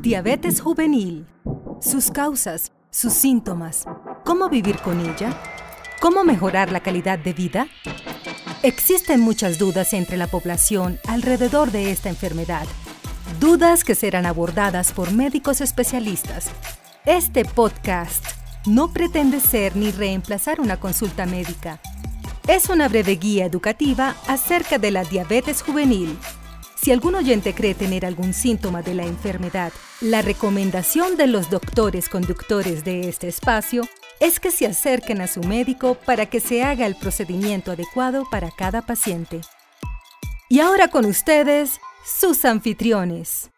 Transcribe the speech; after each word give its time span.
Diabetes 0.00 0.62
juvenil. 0.62 1.26
Sus 1.82 2.10
causas, 2.10 2.72
sus 2.90 3.12
síntomas, 3.12 3.84
cómo 4.24 4.48
vivir 4.48 4.78
con 4.78 4.98
ella, 4.98 5.38
cómo 6.00 6.24
mejorar 6.24 6.72
la 6.72 6.80
calidad 6.80 7.18
de 7.18 7.34
vida. 7.34 7.66
Existen 8.62 9.20
muchas 9.20 9.58
dudas 9.58 9.92
entre 9.92 10.16
la 10.16 10.26
población 10.26 10.98
alrededor 11.06 11.70
de 11.70 11.90
esta 11.90 12.08
enfermedad. 12.08 12.66
Dudas 13.40 13.84
que 13.84 13.94
serán 13.94 14.24
abordadas 14.24 14.92
por 14.92 15.12
médicos 15.12 15.60
especialistas. 15.60 16.50
Este 17.04 17.44
podcast 17.44 18.24
no 18.66 18.94
pretende 18.94 19.38
ser 19.38 19.76
ni 19.76 19.90
reemplazar 19.90 20.62
una 20.62 20.80
consulta 20.80 21.26
médica. 21.26 21.78
Es 22.48 22.70
una 22.70 22.88
breve 22.88 23.16
guía 23.16 23.44
educativa 23.44 24.16
acerca 24.26 24.78
de 24.78 24.92
la 24.92 25.04
diabetes 25.04 25.60
juvenil 25.60 26.16
si 26.82 26.92
algún 26.92 27.14
oyente 27.14 27.52
cree 27.52 27.74
tener 27.74 28.06
algún 28.06 28.32
síntoma 28.32 28.80
de 28.80 28.94
la 28.94 29.04
enfermedad, 29.04 29.70
la 30.00 30.22
recomendación 30.22 31.18
de 31.18 31.26
los 31.26 31.50
doctores 31.50 32.08
conductores 32.08 32.84
de 32.84 33.06
este 33.06 33.28
espacio 33.28 33.82
es 34.18 34.40
que 34.40 34.50
se 34.50 34.66
acerquen 34.66 35.20
a 35.20 35.26
su 35.26 35.42
médico 35.42 35.98
para 36.06 36.24
que 36.26 36.40
se 36.40 36.62
haga 36.62 36.86
el 36.86 36.96
procedimiento 36.96 37.72
adecuado 37.72 38.24
para 38.30 38.50
cada 38.50 38.80
paciente. 38.80 39.42
Y 40.48 40.60
ahora 40.60 40.88
con 40.88 41.04
ustedes, 41.04 41.80
sus 42.02 42.46
anfitriones. 42.46 43.50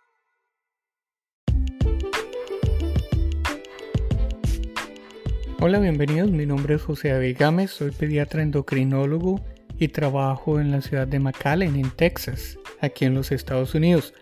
Hola, 5.61 5.79
bienvenidos. 5.79 6.33
Mi 6.33 6.45
nombre 6.45 6.75
es 6.75 6.83
José 6.83 7.11
David 7.11 7.37
Gámez, 7.39 7.71
soy 7.71 7.93
pediatra 7.93 8.43
endocrinólogo 8.43 9.41
y 9.79 9.89
trabajo 9.89 10.59
en 10.59 10.73
la 10.73 10.81
ciudad 10.81 11.07
de 11.07 11.21
McAllen, 11.21 11.77
en 11.77 11.91
Texas 11.93 12.59
aquí 12.83 13.07
en 13.07 13.15
los 13.15 13.33
Estados 13.33 13.75
Unidos. 13.75 14.13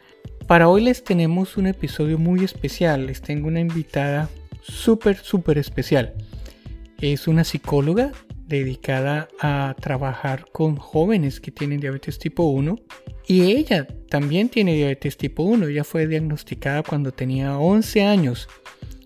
Para 0.47 0.69
hoy 0.69 0.83
les 0.83 1.03
tenemos 1.03 1.57
un 1.57 1.67
episodio 1.67 2.19
muy 2.19 2.45
especial, 2.45 3.07
les 3.07 3.21
tengo 3.21 3.49
una 3.49 3.61
invitada 3.61 4.29
súper, 4.63 5.17
súper 5.17 5.59
especial. 5.59 6.15
Es 7.01 7.27
una 7.27 7.45
psicóloga 7.45 8.13
dedicada 8.47 9.29
a 9.41 9.75
trabajar 9.81 10.45
con 10.53 10.77
jóvenes 10.77 11.41
que 11.41 11.51
tienen 11.51 11.81
diabetes 11.81 12.19
tipo 12.19 12.43
1 12.45 12.77
y 13.27 13.43
ella 13.53 13.87
también 14.09 14.49
tiene 14.49 14.75
diabetes 14.75 15.17
tipo 15.17 15.45
1. 15.45 15.69
Ella 15.69 15.85
fue 15.85 16.07
diagnosticada 16.07 16.83
cuando 16.83 17.13
tenía 17.13 17.57
11 17.59 18.03
años 18.03 18.49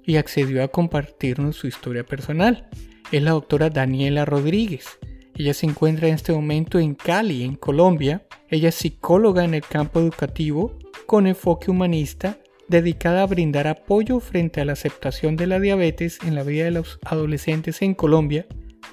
y 0.03 0.17
accedió 0.17 0.65
a 0.65 0.69
compartirnos 0.69 1.57
su 1.57 1.67
historia 1.67 2.05
personal. 2.05 2.69
Es 3.13 3.23
la 3.23 3.33
doctora 3.33 3.71
Daniela 3.71 4.25
Rodríguez. 4.25 4.99
Ella 5.37 5.53
se 5.53 5.67
encuentra 5.67 6.09
en 6.09 6.15
este 6.15 6.33
momento 6.33 6.79
en 6.79 6.95
Cali, 6.95 7.43
en 7.43 7.57
Colombia. 7.57 8.27
Ella 8.55 8.69
es 8.69 8.77
psicóloga 8.77 9.43
en 9.43 9.53
el 9.53 9.63
campo 9.63 9.99
educativo 9.99 10.79
con 11.07 11.27
enfoque 11.27 11.73
humanista 11.73 12.39
dedicada 12.69 13.25
a 13.25 13.27
brindar 13.27 13.67
apoyo 13.67 14.21
frente 14.21 14.61
a 14.61 14.65
la 14.65 14.75
aceptación 14.75 15.35
de 15.35 15.49
la 15.49 15.59
diabetes 15.59 16.21
en 16.23 16.37
la 16.37 16.45
vida 16.45 16.67
de 16.67 16.71
los 16.71 17.01
adolescentes 17.05 17.83
en 17.83 17.95
Colombia, 17.95 18.47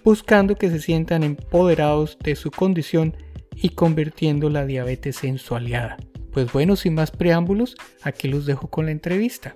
buscando 0.04 0.56
que 0.56 0.72
se 0.72 0.82
sientan 0.82 1.22
empoderados 1.22 2.18
de 2.24 2.36
su 2.36 2.50
condición 2.50 3.16
y 3.54 3.70
convirtiendo 3.70 4.50
la 4.50 4.66
diabetes 4.66 5.24
en 5.24 5.38
su 5.38 5.54
aliada. 5.54 5.98
Pues 6.32 6.52
bueno, 6.52 6.76
sin 6.76 6.96
más 6.96 7.12
preámbulos, 7.12 7.76
aquí 8.02 8.30
los 8.30 8.48
dejo 8.48 8.68
con 8.68 8.88
la 8.88 8.94
entrevista. 8.94 9.56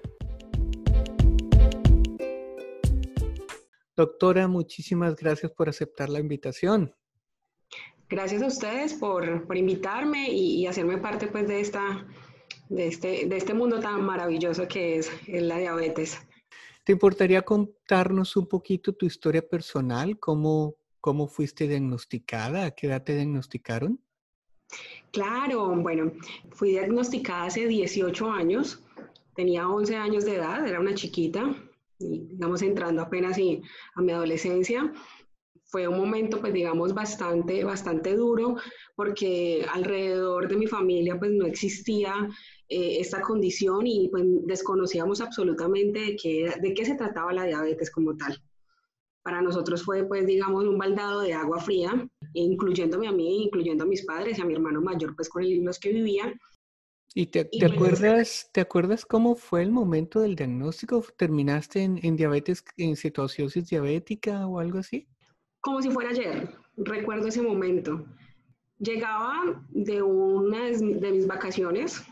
Doctora, 3.96 4.48
muchísimas 4.48 5.16
gracias 5.16 5.52
por 5.52 5.68
aceptar 5.68 6.10
la 6.10 6.20
invitación. 6.20 6.94
Gracias 8.08 8.44
a 8.44 8.48
ustedes 8.48 8.94
por, 8.94 9.46
invitarme 9.56 10.30
y, 10.30 10.68
hacerme 10.68 10.98
parte 10.98 11.28
pues, 11.28 11.48
de, 11.48 11.60
esta, 11.60 12.06
de, 12.70 12.88
este, 12.88 13.26
de 13.26 13.38
este 13.38 13.54
mundo 13.54 13.80
tan 13.80 14.06
maravilloso 14.06 14.68
que 14.68 14.98
es, 14.98 15.12
la 15.28 15.58
diabetes. 15.58 16.20
¿Te 16.84 16.92
importaría 16.92 17.42
contarnos 17.42 18.36
un 18.38 18.48
poquito 18.48 18.94
tu 18.94 19.08
historia 19.08 19.42
personal? 19.48 20.20
¿Cómo, 20.20 20.76
cómo 21.02 21.28
fuiste 21.28 21.68
diagnosticada? 21.68 22.66
¿A 22.66 22.72
qué 22.72 22.88
edad 22.88 23.04
te 23.04 23.16
diagnosticaron? 23.16 24.00
Claro, 25.12 25.76
bueno, 25.76 26.12
fui 26.52 26.72
diagnosticada 26.72 27.46
hace 27.46 27.68
18 27.68 28.32
años, 28.32 28.84
tenía 29.36 29.68
11 29.68 29.96
años 29.96 30.26
de 30.26 30.36
edad, 30.36 30.68
era 30.68 30.80
una 30.80 30.94
chiquita, 30.94 31.56
digamos, 31.98 32.62
entrando 32.62 33.02
apenas 33.02 33.38
a 33.96 34.02
mi 34.02 34.12
adolescencia. 34.12 34.92
Fue 35.68 35.88
un 35.88 35.98
momento, 35.98 36.40
pues, 36.40 36.54
digamos, 36.54 36.94
bastante, 36.94 37.64
bastante 37.64 38.16
duro, 38.16 38.56
porque 38.96 39.66
alrededor 39.74 40.48
de 40.48 40.58
mi 40.58 40.68
familia, 40.68 41.18
pues, 41.18 41.32
no 41.32 41.46
existía 41.46 42.30
eh, 42.70 42.98
esta 43.00 43.22
condición 43.22 43.86
y, 43.88 44.10
pues, 44.10 44.24
desconocíamos 44.46 45.22
absolutamente 45.22 46.00
de 46.00 46.16
qué, 46.16 46.54
de 46.62 46.74
qué 46.74 46.86
se 46.86 46.96
trataba 46.96 47.34
la 47.34 47.46
diabetes 47.46 47.92
como 47.92 48.16
tal. 48.16 48.42
Para 49.24 49.42
nosotros 49.42 49.84
fue, 49.84 50.04
pues, 50.06 50.26
digamos, 50.28 50.66
un 50.66 50.78
baldado 50.78 51.22
de 51.22 51.34
agua 51.34 51.60
fría, 51.60 52.08
incluyéndome 52.34 53.08
a 53.08 53.12
mí, 53.12 53.44
incluyendo 53.44 53.84
a 53.84 53.88
mis 53.88 54.06
padres 54.06 54.38
y 54.38 54.42
a 54.42 54.46
mi 54.46 54.54
hermano 54.54 54.82
mayor, 54.82 55.16
pues, 55.16 55.30
con 55.30 55.44
los 55.66 55.80
que 55.80 55.92
vivía. 55.92 56.34
¿Y 57.18 57.28
te, 57.28 57.50
acuerdas, 57.66 58.50
te 58.52 58.60
acuerdas 58.60 59.06
cómo 59.06 59.36
fue 59.38 59.64
el 59.64 59.72
momento 59.72 60.20
del 60.20 60.36
diagnóstico? 60.36 61.02
¿Terminaste 61.18 61.82
en, 61.82 62.18
diabetes, 62.18 62.62
en 62.76 62.98
cetoacidosis 62.98 63.70
diabética 63.70 64.46
o 64.46 64.60
algo 64.60 64.80
así? 64.80 65.08
Como 65.66 65.82
si 65.82 65.90
fuera 65.90 66.12
ayer, 66.12 66.48
recuerdo 66.78 67.28
ese 67.28 67.42
momento. 67.42 68.06
Llegaba 68.78 69.64
de 69.70 70.00
una 70.04 70.66
de 70.66 71.12
mis 71.12 71.26
vacaciones, 71.26 72.04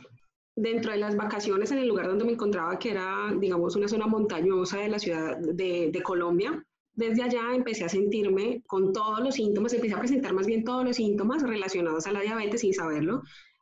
dentro 0.55 0.91
de 0.91 0.97
las 0.97 1.15
vacaciones 1.15 1.71
en 1.71 1.77
el 1.77 1.87
lugar 1.87 2.07
donde 2.07 2.25
me 2.25 2.31
encontraba, 2.31 2.79
que 2.79 2.89
era, 2.89 3.31
digamos, 3.39 3.75
una 3.75 3.87
zona 3.87 4.07
montañosa 4.07 4.79
de 4.79 4.89
la 4.89 4.97
ciudad 4.97 5.37
de, 5.37 5.91
de 5.93 6.01
Colombia. 6.01 6.65
Desde 6.95 7.21
allá 7.21 7.53
empecé 7.53 7.85
a 7.85 7.89
sentirme 7.89 8.63
con 8.65 8.91
todos 8.91 9.19
los 9.19 9.35
síntomas, 9.35 9.71
empecé 9.73 9.93
a 9.93 9.99
presentar 9.99 10.33
más 10.33 10.47
bien 10.47 10.63
todos 10.63 10.83
los 10.83 10.95
síntomas 10.95 11.43
relacionados 11.43 12.07
a 12.07 12.11
la 12.11 12.21
diabetes 12.21 12.61
sin 12.61 12.73
saberlo, 12.73 13.21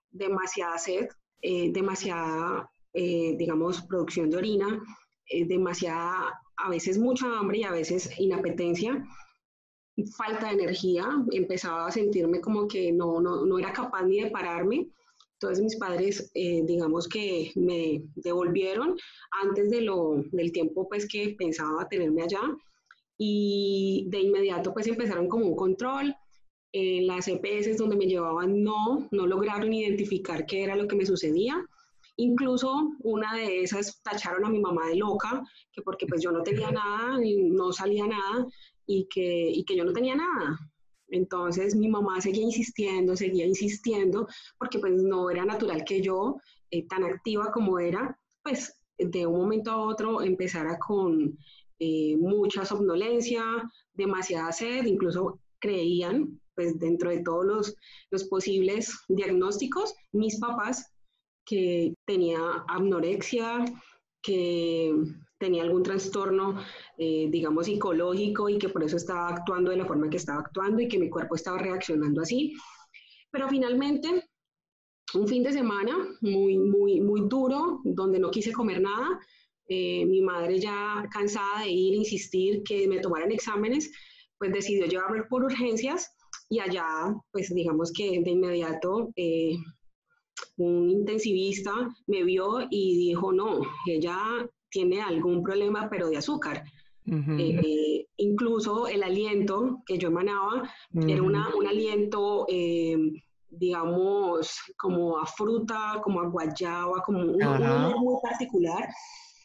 demasiada 0.09 0.77
sed, 0.77 1.09
eh, 1.41 1.69
demasiada, 1.73 2.71
eh, 2.93 3.35
digamos, 3.37 3.81
producción 3.81 4.29
de 4.29 4.37
orina, 4.37 4.81
eh, 5.25 5.45
demasiada, 5.45 6.39
a 6.55 6.69
veces 6.69 6.97
mucha 6.97 7.25
hambre 7.37 7.57
y 7.57 7.63
a 7.65 7.71
veces 7.71 8.09
inapetencia, 8.17 9.05
falta 10.15 10.47
de 10.47 10.53
energía, 10.53 11.05
empezaba 11.31 11.87
a 11.87 11.91
sentirme 11.91 12.41
como 12.41 12.67
que 12.67 12.91
no, 12.91 13.19
no, 13.21 13.45
no 13.45 13.59
era 13.59 13.73
capaz 13.73 14.03
ni 14.03 14.21
de 14.21 14.31
pararme. 14.31 14.87
Entonces 15.33 15.63
mis 15.63 15.75
padres, 15.77 16.31
digamos 16.33 17.07
que 17.07 17.51
me 17.55 18.03
devolvieron 18.15 18.95
antes 19.43 19.71
de 19.71 19.81
lo, 19.81 20.23
del 20.31 20.51
tiempo 20.51 20.87
pues 20.87 21.07
que 21.07 21.35
pensaba 21.35 21.89
tenerme 21.89 22.21
allá 22.21 22.41
y 23.17 24.05
de 24.09 24.19
inmediato 24.19 24.73
pues 24.73 24.87
empezaron 24.87 25.27
como 25.27 25.45
un 25.45 25.55
control, 25.55 26.15
eh, 26.73 27.01
las 27.01 27.27
EPS 27.27 27.77
donde 27.77 27.97
me 27.97 28.05
llevaban 28.05 28.63
no, 28.63 29.07
no 29.11 29.27
lograron 29.27 29.73
identificar 29.73 30.45
qué 30.45 30.63
era 30.63 30.75
lo 30.75 30.87
que 30.87 30.95
me 30.95 31.05
sucedía. 31.05 31.63
Incluso 32.17 32.91
una 33.03 33.35
de 33.35 33.61
esas 33.61 34.01
tacharon 34.03 34.45
a 34.45 34.49
mi 34.49 34.59
mamá 34.59 34.87
de 34.87 34.95
loca, 34.95 35.43
que 35.71 35.81
porque 35.81 36.07
pues 36.07 36.21
yo 36.21 36.31
no 36.31 36.43
tenía 36.43 36.71
nada, 36.71 37.19
no 37.19 37.71
salía 37.71 38.07
nada 38.07 38.47
y 38.85 39.07
que, 39.09 39.49
y 39.49 39.63
que 39.63 39.75
yo 39.75 39.85
no 39.85 39.93
tenía 39.93 40.15
nada. 40.15 40.57
Entonces 41.09 41.75
mi 41.75 41.89
mamá 41.89 42.21
seguía 42.21 42.43
insistiendo, 42.43 43.15
seguía 43.15 43.45
insistiendo, 43.45 44.27
porque 44.57 44.79
pues 44.79 44.93
no 44.93 45.29
era 45.29 45.45
natural 45.45 45.83
que 45.83 46.01
yo, 46.01 46.37
eh, 46.71 46.87
tan 46.87 47.03
activa 47.03 47.51
como 47.51 47.79
era, 47.79 48.17
pues 48.41 48.73
de 48.97 49.25
un 49.25 49.39
momento 49.39 49.71
a 49.71 49.77
otro 49.77 50.21
empezara 50.21 50.77
con 50.79 51.37
eh, 51.79 52.15
mucha 52.17 52.63
somnolencia, 52.63 53.43
demasiada 53.93 54.51
sed, 54.51 54.85
incluso 54.85 55.39
creían 55.59 56.39
pues 56.55 56.77
dentro 56.79 57.09
de 57.09 57.23
todos 57.23 57.45
los, 57.45 57.75
los 58.09 58.25
posibles 58.25 58.91
diagnósticos, 59.07 59.93
mis 60.11 60.39
papás 60.39 60.91
que 61.45 61.93
tenía 62.05 62.39
anorexia, 62.67 63.65
que 64.21 64.93
tenía 65.37 65.63
algún 65.63 65.83
trastorno, 65.83 66.63
eh, 66.97 67.27
digamos, 67.29 67.65
psicológico 67.65 68.47
y 68.47 68.57
que 68.59 68.69
por 68.69 68.83
eso 68.83 68.97
estaba 68.97 69.29
actuando 69.29 69.71
de 69.71 69.77
la 69.77 69.85
forma 69.85 70.09
que 70.09 70.17
estaba 70.17 70.41
actuando 70.41 70.81
y 70.81 70.87
que 70.87 70.99
mi 70.99 71.09
cuerpo 71.09 71.35
estaba 71.35 71.57
reaccionando 71.57 72.21
así. 72.21 72.53
Pero 73.31 73.49
finalmente, 73.49 74.29
un 75.13 75.27
fin 75.27 75.43
de 75.43 75.51
semana 75.51 75.97
muy, 76.21 76.57
muy, 76.57 77.01
muy 77.01 77.21
duro, 77.27 77.81
donde 77.83 78.19
no 78.19 78.29
quise 78.29 78.51
comer 78.51 78.81
nada, 78.81 79.19
eh, 79.67 80.05
mi 80.05 80.21
madre 80.21 80.59
ya 80.59 81.07
cansada 81.11 81.61
de 81.61 81.69
ir, 81.69 81.95
insistir 81.95 82.61
que 82.63 82.87
me 82.87 82.99
tomaran 82.99 83.31
exámenes, 83.31 83.91
pues 84.37 84.51
decidió 84.51 84.85
llevarme 84.85 85.23
por 85.23 85.43
urgencias 85.43 86.11
y 86.49 86.59
allá, 86.59 87.15
pues 87.31 87.53
digamos 87.53 87.91
que 87.93 88.21
de 88.21 88.31
inmediato 88.31 89.11
eh, 89.15 89.55
un 90.57 90.89
intensivista 90.89 91.73
me 92.07 92.23
vio 92.23 92.61
y 92.69 92.97
dijo, 92.97 93.31
no, 93.31 93.61
ella 93.85 94.17
tiene 94.69 95.01
algún 95.01 95.43
problema, 95.43 95.89
pero 95.89 96.09
de 96.09 96.17
azúcar. 96.17 96.63
Eh, 97.05 98.05
incluso 98.17 98.87
el 98.87 99.03
aliento 99.03 99.81
que 99.85 99.97
yo 99.97 100.09
emanaba 100.09 100.71
era 100.93 101.21
una, 101.21 101.53
un 101.55 101.67
aliento 101.67 102.45
eh, 102.47 102.95
digamos, 103.51 104.57
como 104.77 105.19
a 105.19 105.25
fruta, 105.25 105.99
como 106.03 106.21
a 106.21 106.27
guayaba, 106.27 107.03
como 107.03 107.19
un, 107.19 107.43
olor 107.43 107.99
muy 107.99 108.15
particular. 108.21 108.87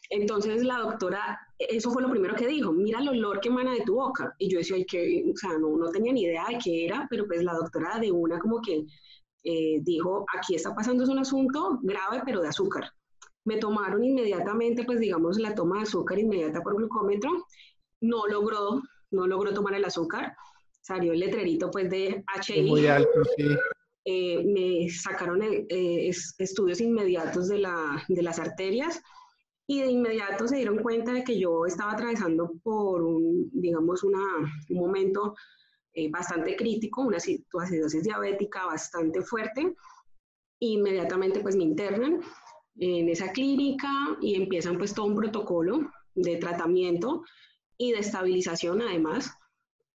Entonces 0.09 0.63
la 0.63 0.79
doctora, 0.79 1.37
eso 1.59 1.91
fue 1.91 2.01
lo 2.01 2.09
primero 2.09 2.33
que 2.33 2.47
dijo, 2.47 2.71
mira 2.71 2.99
el 3.01 3.09
olor 3.09 3.41
que 3.41 3.49
emana 3.49 3.73
de 3.73 3.81
tu 3.81 3.95
boca. 3.95 4.33
Y 4.39 4.49
yo 4.49 4.59
decía, 4.59 4.77
que, 4.89 5.25
o 5.29 5.35
sea, 5.35 5.57
no, 5.59 5.77
no 5.77 5.89
tenía 5.89 6.13
ni 6.13 6.21
idea 6.23 6.45
de 6.49 6.57
qué 6.63 6.85
era, 6.85 7.05
pero 7.09 7.27
pues 7.27 7.43
la 7.43 7.53
doctora 7.53 7.99
de 7.99 8.11
una 8.11 8.39
como 8.39 8.61
que 8.61 8.85
eh, 9.43 9.79
dijo, 9.81 10.25
aquí 10.37 10.55
está 10.55 10.75
pasando 10.75 11.03
es 11.03 11.09
un 11.09 11.19
asunto 11.19 11.79
grave, 11.81 12.21
pero 12.25 12.41
de 12.41 12.49
azúcar. 12.49 12.91
Me 13.45 13.57
tomaron 13.57 14.03
inmediatamente, 14.03 14.83
pues 14.83 14.99
digamos, 14.99 15.37
la 15.39 15.55
toma 15.55 15.77
de 15.77 15.83
azúcar 15.83 16.19
inmediata 16.19 16.61
por 16.61 16.75
glucómetro. 16.75 17.45
No 18.01 18.27
logró, 18.27 18.81
no 19.11 19.25
logró 19.25 19.53
tomar 19.53 19.73
el 19.73 19.85
azúcar. 19.85 20.35
Salió 20.81 21.13
el 21.13 21.19
letrerito 21.19 21.71
pues 21.71 21.89
de 21.89 22.23
HI. 22.45 22.63
Muy 22.63 22.87
alto, 22.87 23.23
sí. 23.35 23.45
Eh, 24.09 24.41
me 24.45 24.89
sacaron 24.89 25.41
eh, 25.43 26.09
estudios 26.37 26.79
inmediatos 26.79 27.49
de, 27.49 27.57
la, 27.57 28.01
de, 28.07 28.21
las 28.23 28.39
arterias 28.39 29.01
y 29.67 29.81
de 29.81 29.87
inmediato 29.87 30.47
se 30.47 30.55
dieron 30.55 30.77
cuenta 30.77 31.11
de 31.11 31.25
que 31.25 31.37
yo 31.37 31.65
estaba 31.65 31.91
atravesando 31.91 32.53
por 32.63 33.03
un, 33.03 33.49
digamos, 33.51 34.03
una, 34.05 34.23
un 34.69 34.77
momento 34.77 35.35
eh, 35.97 36.09
bastante 36.11 36.55
crítico, 36.55 37.01
una 37.01 37.17
acidosis 37.17 38.03
diabética 38.03 38.67
bastante 38.67 39.23
fuerte. 39.23 39.73
Inmediatamente 40.59 41.39
pues 41.39 41.55
me 41.55 41.63
internan 41.63 42.21
en 42.77 43.09
esa 43.09 43.31
clínica 43.31 43.89
y 44.21 44.35
empiezan 44.35 44.77
pues 44.77 44.93
todo 44.93 45.07
un 45.07 45.15
protocolo 45.15 45.91
de 46.13 46.35
tratamiento 46.35 47.23
y 47.79 47.93
de 47.93 47.99
estabilización 47.99 48.83
además. 48.83 49.31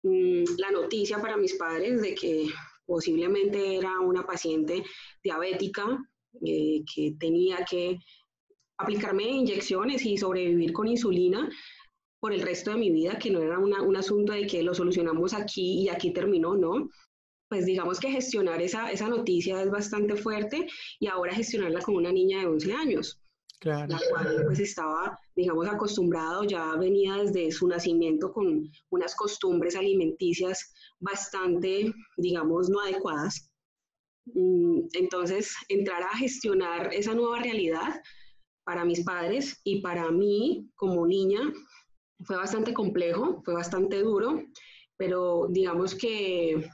Mm, 0.03 0.43
la 0.59 0.73
noticia 0.73 1.21
para 1.21 1.37
mis 1.37 1.55
padres 1.55 2.03
de 2.03 2.17
que 2.17 2.49
posiblemente 2.85 3.77
era 3.77 4.01
una 4.01 4.27
paciente 4.27 4.83
diabética 5.23 6.05
eh, 6.45 6.83
que 6.93 7.15
tenía 7.17 7.65
que 7.65 8.01
aplicarme 8.77 9.23
inyecciones 9.23 10.05
y 10.05 10.19
sobrevivir 10.19 10.73
con 10.73 10.89
insulina 10.89 11.49
por 12.23 12.33
el 12.33 12.41
resto 12.41 12.71
de 12.71 12.77
mi 12.77 12.89
vida, 12.93 13.19
que 13.19 13.33
no 13.33 13.43
era 13.43 13.59
un 13.59 13.97
asunto 13.97 14.33
de 14.33 14.47
que 14.47 14.63
lo 14.63 14.75
solucionamos 14.75 15.35
aquí 15.35 15.81
y 15.83 15.89
aquí 15.89 16.13
terminó, 16.13 16.55
¿no? 16.55 16.89
Pues 17.49 17.67
digamos 17.67 17.99
que 17.99 18.13
gestionar 18.13 18.63
esa, 18.63 18.93
esa 18.93 19.09
noticia 19.09 19.61
es 19.61 19.69
bastante 19.69 20.15
fuerte 20.15 20.69
y 21.01 21.09
ahora 21.09 21.35
gestionarla 21.35 21.81
con 21.81 21.97
una 21.97 22.13
niña 22.13 22.39
de 22.39 22.47
11 22.47 22.73
años. 22.75 23.21
Claro. 23.59 23.89
La 23.89 24.01
cual 24.09 24.43
pues 24.47 24.61
estaba, 24.61 25.19
digamos, 25.35 25.67
acostumbrado, 25.67 26.45
ya 26.45 26.77
venía 26.77 27.17
desde 27.17 27.51
su 27.51 27.67
nacimiento 27.67 28.33
con 28.33 28.71
unas 28.91 29.17
costumbres 29.17 29.75
alimenticias 29.75 30.73
bastante, 31.01 31.93
digamos, 32.19 32.71
no 32.71 32.79
adecuadas. 32.79 33.51
Mm, 34.27 34.83
entonces, 34.93 35.57
entrar 35.69 36.05
a 36.05 36.17
gestionar 36.17 36.95
esa 36.95 37.15
nueva 37.15 37.41
realidad 37.41 38.01
para 38.65 38.85
mis 38.85 39.03
padres 39.03 39.61
y 39.65 39.81
para 39.81 40.09
mí 40.13 40.71
como 40.77 41.05
niña 41.05 41.41
fue 42.25 42.37
bastante 42.37 42.73
complejo, 42.73 43.43
fue 43.45 43.55
bastante 43.55 44.01
duro, 44.01 44.43
pero 44.97 45.47
digamos 45.51 45.95
que 45.95 46.69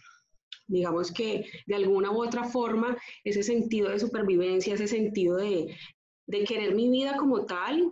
digamos 0.67 1.11
que 1.11 1.47
de 1.67 1.75
alguna 1.75 2.11
u 2.11 2.23
otra 2.23 2.45
forma 2.45 2.97
ese 3.25 3.43
sentido 3.43 3.89
de 3.89 3.99
supervivencia, 3.99 4.75
ese 4.75 4.87
sentido 4.87 5.37
de, 5.37 5.75
de 6.27 6.45
querer 6.45 6.75
mi 6.75 6.91
vida 6.91 7.17
como 7.17 7.47
tal, 7.47 7.91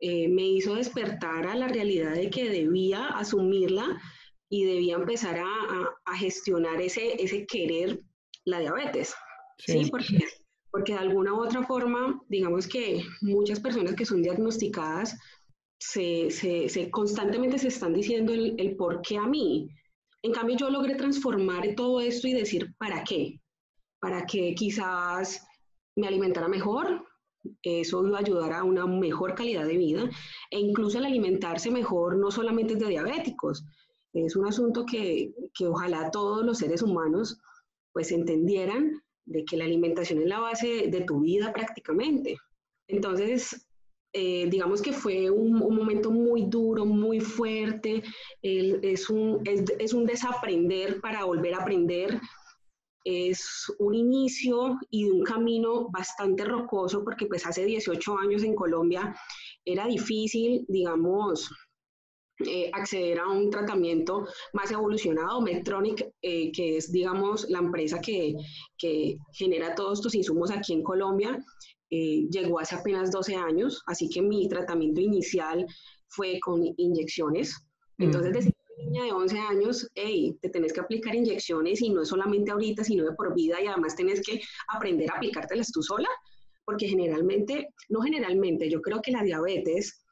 eh, 0.00 0.28
me 0.28 0.42
hizo 0.42 0.76
despertar 0.76 1.46
a 1.48 1.56
la 1.56 1.66
realidad 1.66 2.14
de 2.14 2.30
que 2.30 2.48
debía 2.48 3.08
asumirla 3.08 4.00
y 4.48 4.64
debía 4.64 4.94
empezar 4.94 5.38
a, 5.38 5.90
a, 6.04 6.16
gestionar 6.16 6.80
ese, 6.80 7.20
ese 7.22 7.46
querer 7.46 8.00
la 8.44 8.60
diabetes. 8.60 9.14
Sí, 9.58 9.88
Porque, 9.90 10.24
porque 10.70 10.92
de 10.92 11.00
alguna 11.00 11.34
u 11.34 11.42
otra 11.42 11.66
forma, 11.66 12.22
digamos 12.28 12.68
que 12.68 13.02
muchas 13.20 13.58
personas 13.58 13.94
que 13.94 14.06
son 14.06 14.22
diagnosticadas 14.22 15.18
se, 15.78 16.30
se, 16.30 16.90
constantemente 16.90 17.58
se 17.58 17.68
están 17.68 17.94
diciendo 17.94 18.32
el, 18.32 18.76
por 18.76 19.00
qué 19.02 19.16
a 19.16 19.26
mí. 19.26 19.68
En 20.22 20.32
cambio, 20.32 20.56
yo 20.56 20.70
logré 20.70 20.96
transformar 20.96 21.74
todo 21.76 22.00
esto 22.00 22.26
y 22.26 22.32
decir, 22.32 22.74
¿para 22.78 23.04
qué? 23.04 23.40
Para 24.00 24.26
que 24.26 24.54
quizás 24.54 25.46
me 25.96 26.08
alimentara 26.08 26.48
mejor, 26.48 27.04
eso 27.62 28.06
iba 28.06 28.18
a 28.18 28.58
a 28.58 28.64
una 28.64 28.86
mejor 28.86 29.34
calidad 29.34 29.66
de 29.66 29.76
vida 29.76 30.10
e 30.50 30.58
incluso 30.58 30.98
el 30.98 31.06
alimentarse 31.06 31.70
mejor 31.70 32.16
no 32.16 32.30
solamente 32.30 32.74
es 32.74 32.80
de 32.80 32.88
diabéticos, 32.88 33.64
es 34.12 34.36
un 34.36 34.46
asunto 34.46 34.84
que, 34.84 35.32
que 35.54 35.66
ojalá 35.66 36.10
todos 36.10 36.44
los 36.44 36.58
seres 36.58 36.82
humanos 36.82 37.38
pues 37.92 38.10
entendieran 38.10 39.02
de 39.24 39.44
que 39.44 39.56
la 39.56 39.64
alimentación 39.64 40.20
es 40.20 40.28
la 40.28 40.40
base 40.40 40.88
de 40.88 41.00
tu 41.02 41.20
vida 41.20 41.52
prácticamente. 41.52 42.38
Entonces, 42.86 43.67
eh, 44.12 44.46
digamos 44.48 44.82
que 44.82 44.92
fue 44.92 45.30
un, 45.30 45.60
un, 45.62 45.76
momento 45.76 46.10
muy 46.10 46.46
duro, 46.46 46.84
muy 46.84 47.20
fuerte, 47.20 48.02
es, 48.42 49.10
un, 49.10 49.40
es, 49.44 49.64
es, 49.78 49.92
un 49.92 50.06
desaprender 50.06 51.00
para 51.00 51.24
volver 51.24 51.54
a 51.54 51.62
aprender, 51.62 52.20
es 53.04 53.72
un 53.78 53.94
inicio 53.94 54.78
y 54.90 55.04
un 55.04 55.22
camino 55.22 55.88
bastante 55.90 56.44
rocoso 56.44 57.04
porque 57.04 57.26
pues 57.26 57.46
hace 57.46 57.64
18 57.64 58.18
años 58.18 58.42
en 58.42 58.54
Colombia 58.54 59.14
era 59.64 59.86
difícil, 59.86 60.64
digamos, 60.68 61.50
eh, 62.46 62.70
acceder 62.72 63.18
a 63.18 63.28
un 63.28 63.50
tratamiento 63.50 64.26
más 64.52 64.70
evolucionado. 64.70 65.40
Medtronic, 65.40 66.12
eh, 66.22 66.52
que 66.52 66.76
es, 66.76 66.92
digamos, 66.92 67.48
la 67.50 67.58
empresa 67.58 68.00
que, 68.00 68.34
que, 68.76 69.16
genera 69.32 69.74
todos 69.74 69.98
estos 69.98 70.14
insumos 70.14 70.52
aquí 70.52 70.72
en 70.72 70.84
Colombia, 70.84 71.36
eh, 71.90 72.26
llegó 72.30 72.60
hace 72.60 72.76
apenas 72.76 73.10
12 73.10 73.36
años, 73.36 73.82
así 73.86 74.08
que 74.08 74.22
mi 74.22 74.48
tratamiento 74.48 75.00
inicial 75.00 75.66
fue 76.08 76.38
con 76.40 76.62
inyecciones. 76.76 77.56
Entonces, 77.98 78.32
decir 78.32 78.54
niña 78.78 79.04
de 79.04 79.12
11 79.12 79.38
años, 79.38 79.90
hey, 79.94 80.36
te 80.40 80.48
tenés 80.50 80.72
que 80.72 80.80
aplicar 80.80 81.14
inyecciones 81.14 81.82
y 81.82 81.90
no 81.90 82.02
es 82.02 82.08
solamente 82.08 82.50
ahorita, 82.50 82.84
sino 82.84 83.04
de 83.04 83.12
por 83.12 83.34
vida 83.34 83.60
y 83.60 83.66
además 83.66 83.96
tenés 83.96 84.20
que 84.24 84.40
aprender 84.68 85.10
a 85.10 85.16
aplicártelas 85.16 85.72
tú 85.72 85.82
sola, 85.82 86.08
porque 86.64 86.86
generalmente, 86.86 87.68
no 87.88 88.00
generalmente, 88.00 88.70
yo 88.70 88.80
creo 88.80 89.00
que 89.02 89.10
la 89.10 89.22
diabetes 89.22 90.04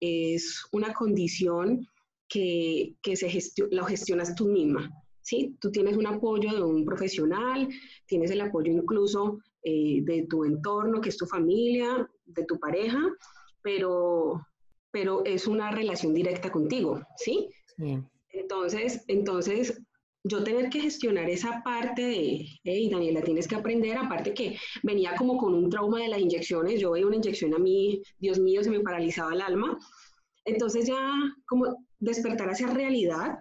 es 0.00 0.64
una 0.72 0.92
condición 0.92 1.86
que, 2.28 2.94
que 3.02 3.16
se 3.16 3.30
lo 3.70 3.84
gestionas 3.84 4.34
tú 4.34 4.48
misma. 4.48 4.90
¿Sí? 5.22 5.56
Tú 5.60 5.70
tienes 5.70 5.96
un 5.96 6.06
apoyo 6.06 6.54
de 6.54 6.62
un 6.62 6.84
profesional, 6.84 7.68
tienes 8.06 8.30
el 8.30 8.40
apoyo 8.40 8.72
incluso 8.72 9.38
eh, 9.62 10.00
de 10.02 10.26
tu 10.28 10.44
entorno, 10.44 11.00
que 11.00 11.08
es 11.08 11.16
tu 11.16 11.26
familia, 11.26 12.08
de 12.26 12.44
tu 12.44 12.58
pareja, 12.58 13.00
pero, 13.62 14.40
pero 14.90 15.24
es 15.24 15.46
una 15.46 15.70
relación 15.70 16.14
directa 16.14 16.50
contigo, 16.50 17.00
¿sí? 17.16 17.48
Entonces, 18.30 19.04
entonces, 19.08 19.80
yo 20.24 20.42
tener 20.42 20.68
que 20.68 20.80
gestionar 20.80 21.28
esa 21.30 21.62
parte 21.62 22.02
de, 22.02 22.46
hey, 22.64 22.90
Daniela, 22.90 23.22
tienes 23.22 23.46
que 23.48 23.56
aprender, 23.56 23.96
aparte 23.96 24.34
que 24.34 24.56
venía 24.82 25.14
como 25.16 25.38
con 25.38 25.54
un 25.54 25.70
trauma 25.70 26.00
de 26.00 26.08
las 26.08 26.20
inyecciones, 26.20 26.80
yo 26.80 26.92
veía 26.92 27.06
una 27.06 27.16
inyección 27.16 27.54
a 27.54 27.58
mí, 27.58 28.02
Dios 28.18 28.38
mío, 28.38 28.62
se 28.62 28.70
me 28.70 28.80
paralizaba 28.80 29.32
el 29.34 29.40
alma. 29.40 29.78
Entonces 30.44 30.86
ya 30.86 31.12
como 31.46 31.84
despertar 31.98 32.48
hacia 32.48 32.68
realidad 32.68 33.38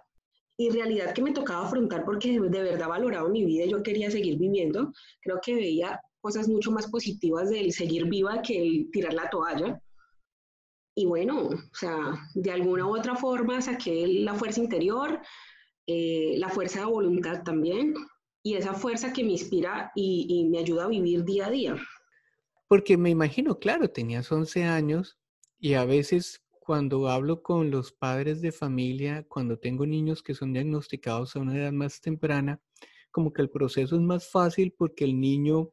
y 0.57 0.71
realidad 0.71 1.13
que 1.13 1.21
me 1.21 1.31
tocaba 1.31 1.67
afrontar 1.67 2.03
porque 2.03 2.39
de 2.39 2.63
verdad 2.63 2.89
valoraba 2.89 3.29
mi 3.29 3.45
vida 3.45 3.65
y 3.65 3.69
yo 3.69 3.83
quería 3.83 4.09
seguir 4.09 4.37
viviendo, 4.37 4.91
creo 5.21 5.39
que 5.41 5.53
veía 5.53 6.01
cosas 6.19 6.49
mucho 6.49 6.71
más 6.71 6.87
positivas 6.87 7.49
del 7.49 7.71
seguir 7.71 8.05
viva 8.05 8.41
que 8.41 8.59
el 8.59 8.89
tirar 8.91 9.13
la 9.13 9.29
toalla. 9.29 9.79
Y 10.95 11.05
bueno, 11.05 11.49
o 11.49 11.75
sea, 11.75 11.95
de 12.33 12.51
alguna 12.51 12.87
u 12.87 12.97
otra 12.97 13.15
forma 13.15 13.61
saqué 13.61 14.07
la 14.07 14.33
fuerza 14.33 14.59
interior, 14.59 15.21
eh, 15.85 16.35
la 16.37 16.49
fuerza 16.49 16.79
de 16.79 16.85
voluntad 16.85 17.43
también, 17.43 17.93
y 18.41 18.55
esa 18.55 18.73
fuerza 18.73 19.13
que 19.13 19.23
me 19.23 19.33
inspira 19.33 19.91
y, 19.93 20.25
y, 20.27 20.45
me 20.49 20.57
ayuda 20.57 20.85
a 20.85 20.87
vivir 20.87 21.23
día 21.23 21.47
a 21.47 21.51
día. 21.51 21.75
Porque 22.67 22.97
me 22.97 23.11
imagino, 23.11 23.59
claro, 23.59 23.89
tenías 23.89 24.31
11 24.31 24.63
años 24.63 25.19
y 25.59 25.75
a 25.75 25.85
veces 25.85 26.41
cuando 26.67 27.07
hablo 27.07 27.41
con 27.43 27.71
los 27.71 27.93
padres 27.93 28.41
de 28.41 28.51
familia, 28.51 29.25
cuando 29.29 29.57
tengo 29.57 29.85
niños 29.85 30.21
que 30.21 30.33
son 30.33 30.51
diagnosticados 30.51 31.33
a 31.33 31.39
una 31.39 31.55
edad 31.55 31.71
más 31.71 32.01
temprana, 32.01 32.61
como 33.09 33.31
que 33.31 33.41
el 33.41 33.49
proceso 33.49 33.95
es 33.95 34.01
más 34.01 34.29
fácil 34.29 34.73
porque 34.77 35.05
el 35.05 35.17
niño 35.17 35.71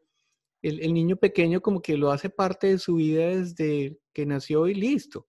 el, 0.63 0.95
niño 0.95 1.17
pequeño 1.17 1.61
como 1.61 1.83
que 1.83 1.97
lo 1.97 2.13
hace 2.13 2.31
parte 2.31 2.69
de 2.69 2.79
su 2.79 2.95
vida 2.95 3.27
desde 3.27 3.99
que 4.13 4.25
nació 4.25 4.69
y 4.69 4.75
listo. 4.75 5.27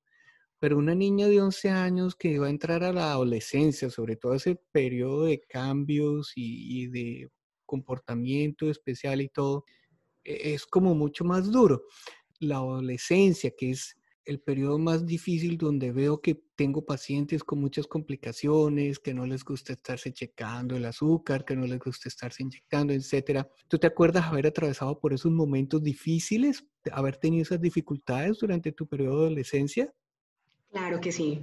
Pero 0.59 0.77
una 0.77 0.93
niña 0.93 1.27
de 1.27 1.41
11 1.41 1.71
años 1.71 2.15
que 2.15 2.37
va 2.37 2.45
a 2.45 2.51
entrar 2.51 2.83
a 2.83 2.93
la 2.93 3.13
adolescencia, 3.13 3.89
sobre 3.89 4.17
todo 4.17 4.35
ese 4.35 4.61
periodo 4.71 5.25
de 5.25 5.41
cambios 5.41 6.31
y, 6.35 6.89
de 6.89 7.27
comportamiento 7.65 8.69
especial 8.69 9.19
y 9.19 9.29
todo, 9.29 9.65
e, 10.23 10.53
es 10.53 10.67
como 10.67 10.93
mucho 10.93 11.25
más 11.25 11.51
duro. 11.51 11.85
La 12.39 12.57
adolescencia, 12.57 13.51
que 13.57 13.71
es 13.71 13.95
el 14.25 14.39
periodo 14.39 14.79
más 14.79 15.05
difícil 15.05 15.57
donde 15.57 15.91
veo 15.91 16.19
que 16.19 16.41
tengo 16.55 16.85
pacientes 16.85 17.43
con 17.43 17.59
muchas 17.59 17.87
complicaciones, 17.87 18.99
que 18.99 19.13
no 19.13 19.25
les 19.25 19.43
gusta 19.43 19.73
estarse 19.73 20.11
checando 20.11 20.75
el 20.75 20.85
azúcar, 20.85 21.45
que 21.45 21.55
no 21.55 21.65
les 21.67 21.79
gusta 21.79 22.09
estarse 22.09 22.43
inyectando, 22.43 22.93
etcétera. 22.93 23.49
¿Tú 23.67 23.77
te 23.77 23.87
acuerdas 23.87 24.25
haber 24.25 24.47
atravesado 24.47 24.99
por 24.99 25.13
esos 25.13 25.31
momentos 25.31 25.83
difíciles, 25.83 26.65
haber 26.91 27.17
tenido 27.17 27.43
esas 27.43 27.61
dificultades 27.61 28.39
durante 28.39 28.71
tu 28.71 28.87
periodo 28.87 29.21
de 29.21 29.25
adolescencia? 29.27 29.93
Claro 30.71 30.99
que 30.99 31.11
sí. 31.11 31.41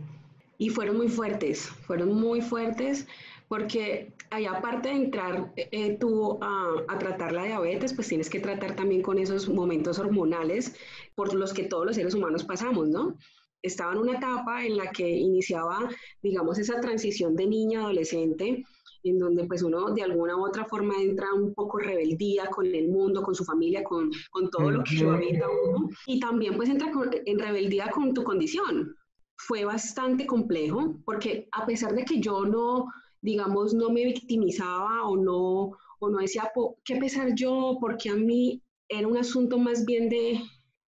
Y 0.59 0.69
fueron 0.69 0.97
muy 0.97 1.09
fuertes, 1.09 1.67
fueron 1.67 2.15
muy 2.15 2.41
fuertes 2.41 3.07
porque 3.53 4.15
ahí 4.31 4.47
aparte 4.47 4.89
de 4.89 4.95
entrar 4.95 5.53
eh, 5.57 5.99
tú 6.01 6.39
a, 6.41 6.73
a, 6.89 6.99
tratar 6.99 7.33
la 7.33 7.45
diabetes, 7.45 7.93
pues 7.93 8.09
tienes 8.09 8.31
que 8.31 8.41
tratar 8.41 8.75
también 8.75 9.03
con 9.03 9.19
esos 9.19 9.47
momentos 9.47 9.99
hormonales 9.99 10.75
por 11.15 11.35
los 11.35 11.53
que 11.53 11.65
todos 11.65 11.85
los 11.85 11.97
seres 11.97 12.15
humanos 12.15 12.45
pasamos, 12.45 12.89
¿no? 12.89 13.19
Estaba 13.61 13.93
en 13.93 13.99
una 13.99 14.17
etapa 14.17 14.65
en 14.65 14.79
la 14.79 14.91
que 14.91 15.07
iniciaba, 15.07 15.87
digamos, 16.23 16.59
esa 16.59 16.81
transición 16.81 17.37
de 17.37 17.47
niña 17.47 17.81
a 17.81 17.83
adolescente, 17.83 18.65
en 19.03 19.19
donde 19.19 19.45
pues 19.45 19.63
uno 19.63 19.91
de 19.91 20.03
alguna 20.03 20.35
u 20.35 20.47
otra 20.47 20.65
forma 20.65 20.95
entra 20.99 21.35
un 21.35 21.53
poco 21.53 21.79
rebeldía 21.79 22.47
con 22.47 22.65
el 22.65 22.89
mundo, 22.89 23.23
con 23.23 23.35
su 23.35 23.45
familia, 23.45 23.85
con, 23.85 24.11
con 24.31 24.49
todo 24.49 24.71
lo 24.71 24.83
que 24.83 25.05
habita 25.07 25.47
uno, 25.67 25.91
y 26.07 26.19
también 26.21 26.57
pues 26.57 26.71
entra 26.71 26.91
en 27.27 27.39
rebeldía 27.39 27.91
con 27.91 28.15
tu 28.15 28.25
condición. 28.25 28.97
Fue 29.37 29.67
bastante 29.67 30.27
complejo 30.27 30.97
porque 31.05 31.49
a 31.53 31.67
pesar 31.67 31.95
de 31.95 32.07
que 32.07 32.19
yo 32.19 32.47
no, 32.47 32.87
digamos, 33.23 33.73
no 33.73 33.89
me 33.91 34.05
victimizaba 34.05 35.07
o 35.09 35.17
no, 35.17 35.71
o 36.01 36.11
no 36.11 36.19
decía, 36.19 36.51
¿qué 36.85 36.97
pesar 36.97 37.35
yo? 37.35 37.79
Porque 37.81 38.11
a 38.11 38.17
mí 38.17 38.61
era 38.89 39.07
un 39.07 39.17
asunto 39.17 39.59
más 39.59 39.87
bien 39.87 40.09
de, 40.09 40.33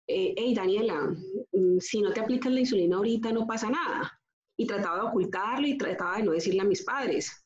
eh, 0.07 0.33
hey 0.35 0.53
Daniela, 0.55 1.15
mm, 1.53 1.77
si 1.79 2.01
no 2.01 2.11
te 2.11 2.19
aplicas 2.19 2.51
la 2.51 2.59
insulina 2.59 2.97
ahorita 2.97 3.31
no 3.31 3.45
pasa 3.47 3.69
nada. 3.69 4.11
Y 4.57 4.67
trataba 4.67 4.97
de 4.97 5.09
ocultarlo 5.09 5.67
y 5.67 5.77
trataba 5.77 6.17
de 6.17 6.23
no 6.23 6.31
decirle 6.31 6.61
a 6.61 6.65
mis 6.65 6.83
padres. 6.83 7.45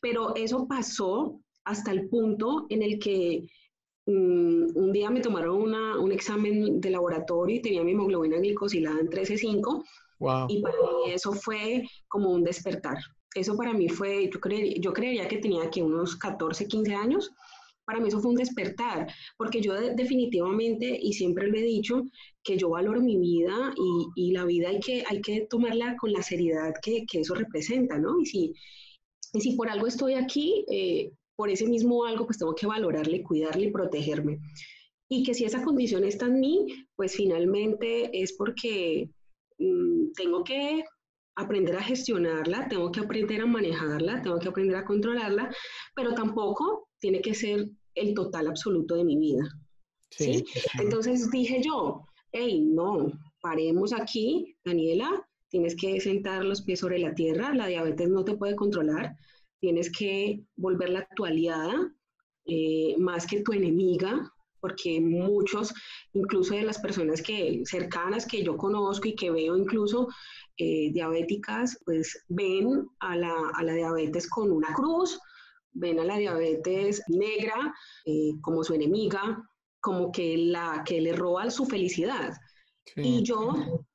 Pero 0.00 0.34
eso 0.34 0.66
pasó 0.66 1.40
hasta 1.64 1.92
el 1.92 2.08
punto 2.08 2.66
en 2.70 2.82
el 2.82 2.98
que 2.98 3.46
mm, 4.06 4.76
un 4.76 4.92
día 4.92 5.10
me 5.10 5.20
tomaron 5.20 5.74
un 6.00 6.12
examen 6.12 6.80
de 6.80 6.90
laboratorio 6.90 7.56
y 7.56 7.62
tenía 7.62 7.84
mi 7.84 7.92
hemoglobina 7.92 8.38
glicosilada 8.38 9.00
en 9.00 9.08
13.5 9.08 9.84
wow. 10.18 10.46
y 10.48 10.60
para 10.60 10.74
mí 10.76 11.12
eso 11.12 11.32
fue 11.32 11.84
como 12.08 12.30
un 12.30 12.44
despertar. 12.44 12.96
Eso 13.34 13.56
para 13.56 13.72
mí 13.72 13.88
fue, 13.88 14.30
yo, 14.30 14.40
yo 14.80 14.92
creería 14.92 15.28
que 15.28 15.38
tenía 15.38 15.64
aquí 15.64 15.80
unos 15.80 16.16
14, 16.16 16.66
15 16.66 16.94
años. 16.94 17.30
Para 17.84 17.98
mí 17.98 18.08
eso 18.08 18.20
fue 18.20 18.30
un 18.30 18.36
despertar, 18.36 19.12
porque 19.36 19.60
yo 19.60 19.74
definitivamente, 19.74 20.98
y 21.02 21.12
siempre 21.14 21.48
lo 21.48 21.58
he 21.58 21.62
dicho, 21.62 22.04
que 22.44 22.56
yo 22.56 22.70
valoro 22.70 23.00
mi 23.00 23.16
vida 23.16 23.74
y, 23.76 24.28
y, 24.28 24.32
la 24.32 24.44
vida 24.44 24.68
hay 24.68 24.78
que, 24.78 25.02
hay 25.08 25.20
que 25.20 25.46
tomarla 25.50 25.96
con 25.96 26.12
la 26.12 26.22
seriedad 26.22 26.74
que, 26.80 27.04
que 27.06 27.20
eso 27.20 27.34
representa, 27.34 27.98
¿no? 27.98 28.20
Y 28.20 28.26
si, 28.26 28.54
y 29.32 29.40
si 29.40 29.56
por 29.56 29.68
algo 29.68 29.86
estoy 29.86 30.14
aquí, 30.14 30.64
eh, 30.70 31.10
por 31.36 31.50
ese 31.50 31.66
mismo 31.66 32.04
algo, 32.04 32.26
pues 32.26 32.38
tengo 32.38 32.54
que 32.54 32.66
valorarle, 32.66 33.22
cuidarle 33.22 33.66
y 33.66 33.72
protegerme. 33.72 34.38
Y 35.08 35.24
que 35.24 35.34
si 35.34 35.44
esa 35.44 35.62
condición 35.64 36.04
está 36.04 36.26
en 36.26 36.40
mí, 36.40 36.66
pues 36.94 37.16
finalmente 37.16 38.10
es 38.22 38.32
porque 38.34 39.10
mm, 39.58 40.12
tengo 40.14 40.44
que 40.44 40.84
aprender 41.36 41.76
a 41.76 41.82
gestionarla, 41.82 42.68
tengo 42.68 42.90
que 42.92 43.00
aprender 43.00 43.40
a 43.40 43.46
manejarla, 43.46 44.22
tengo 44.22 44.38
que 44.38 44.48
aprender 44.48 44.76
a 44.76 44.84
controlarla, 44.84 45.54
pero 45.94 46.14
tampoco 46.14 46.88
tiene 46.98 47.20
que 47.20 47.34
ser 47.34 47.68
el 47.94 48.14
total 48.14 48.48
absoluto 48.48 48.94
de 48.94 49.04
mi 49.04 49.16
vida. 49.16 49.48
¿sí? 50.10 50.44
Entonces 50.78 51.30
dije 51.30 51.62
yo, 51.62 52.04
hey, 52.32 52.60
no, 52.60 53.12
paremos 53.40 53.92
aquí, 53.92 54.56
Daniela, 54.64 55.26
tienes 55.48 55.76
que 55.76 56.00
sentar 56.00 56.44
los 56.44 56.62
pies 56.62 56.80
sobre 56.80 56.98
la 56.98 57.14
tierra, 57.14 57.54
la 57.54 57.66
diabetes 57.66 58.08
no 58.08 58.24
te 58.24 58.36
puede 58.36 58.56
controlar, 58.56 59.16
tienes 59.60 59.90
que 59.90 60.42
volverla 60.56 61.06
tu 61.14 61.24
aliada 61.24 61.92
eh, 62.46 62.96
más 62.98 63.26
que 63.26 63.42
tu 63.42 63.52
enemiga, 63.52 64.32
porque 64.62 65.00
muchos, 65.00 65.74
incluso 66.14 66.54
de 66.54 66.62
las 66.62 66.78
personas 66.78 67.20
que 67.20 67.62
cercanas 67.66 68.26
que 68.26 68.44
yo 68.44 68.56
conozco 68.56 69.08
y 69.08 69.16
que 69.16 69.30
veo 69.30 69.56
incluso 69.56 70.08
eh, 70.56 70.92
diabéticas, 70.92 71.78
pues 71.84 72.24
ven 72.28 72.86
a 73.00 73.16
la, 73.16 73.34
a 73.54 73.62
la, 73.64 73.74
diabetes 73.74 74.30
con 74.30 74.52
una 74.52 74.72
cruz, 74.72 75.18
ven 75.72 75.98
a 75.98 76.04
la 76.04 76.16
diabetes 76.16 77.02
negra 77.08 77.74
eh, 78.06 78.30
como 78.40 78.62
su 78.62 78.74
enemiga, 78.74 79.42
como 79.80 80.12
que, 80.12 80.36
la, 80.36 80.84
que 80.86 81.00
le 81.00 81.12
roba 81.12 81.50
su 81.50 81.66
felicidad. 81.66 82.32
Y 82.96 83.24
yo 83.24 83.52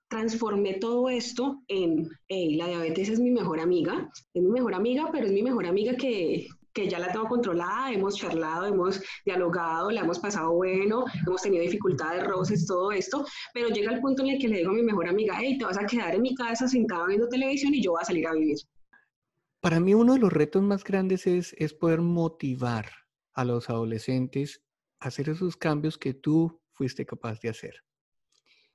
transformé 0.10 0.76
todo 0.76 1.10
esto 1.10 1.62
en, 1.70 2.10
hey, 2.28 2.56
la 2.56 2.68
diabetes 2.68 3.10
es 3.10 3.20
mi 3.20 3.32
mejor 3.32 3.62
amiga, 3.62 4.10
es 4.34 4.44
mi 4.44 4.52
mejor 4.52 4.74
amiga, 4.74 5.10
pero 5.12 5.28
es 5.28 5.32
mi 5.32 5.44
mejor 5.44 5.66
amiga 5.66 5.96
que, 5.96 6.48
que 6.78 6.88
ya 6.88 7.00
la 7.00 7.12
tengo 7.12 7.28
controlada, 7.28 7.92
hemos 7.92 8.16
charlado, 8.16 8.68
hemos 8.68 9.02
dialogado, 9.26 9.90
la 9.90 10.02
hemos 10.02 10.20
pasado 10.20 10.54
bueno, 10.54 11.06
hemos 11.26 11.42
tenido 11.42 11.64
dificultades, 11.64 12.24
roces, 12.24 12.68
todo 12.68 12.92
esto, 12.92 13.26
pero 13.52 13.70
llega 13.70 13.92
el 13.92 14.00
punto 14.00 14.22
en 14.22 14.30
el 14.30 14.40
que 14.40 14.48
le 14.48 14.58
digo 14.58 14.70
a 14.70 14.76
mi 14.76 14.84
mejor 14.84 15.08
amiga, 15.08 15.36
hey, 15.40 15.58
te 15.58 15.66
vas 15.66 15.80
a 15.80 15.88
quedar 15.88 16.14
en 16.14 16.22
mi 16.22 16.36
casa 16.36 16.68
sentada 16.68 17.08
viendo 17.08 17.28
televisión 17.28 17.74
y 17.74 17.82
yo 17.82 17.94
voy 17.94 18.02
a 18.04 18.06
salir 18.06 18.28
a 18.28 18.34
vivir. 18.34 18.58
Para 19.60 19.80
mí 19.80 19.96
uno 19.96 20.14
de 20.14 20.20
los 20.20 20.32
retos 20.32 20.62
más 20.62 20.84
grandes 20.84 21.26
es, 21.26 21.56
es 21.58 21.74
poder 21.74 22.02
motivar 22.02 22.92
a 23.34 23.44
los 23.44 23.72
adolescentes 23.72 24.62
a 25.00 25.08
hacer 25.08 25.30
esos 25.30 25.58
cambios 25.58 25.98
que 25.98 26.14
tú 26.14 26.62
fuiste 26.74 27.08
capaz 27.08 27.40
de 27.42 27.50
hacer. 27.50 27.84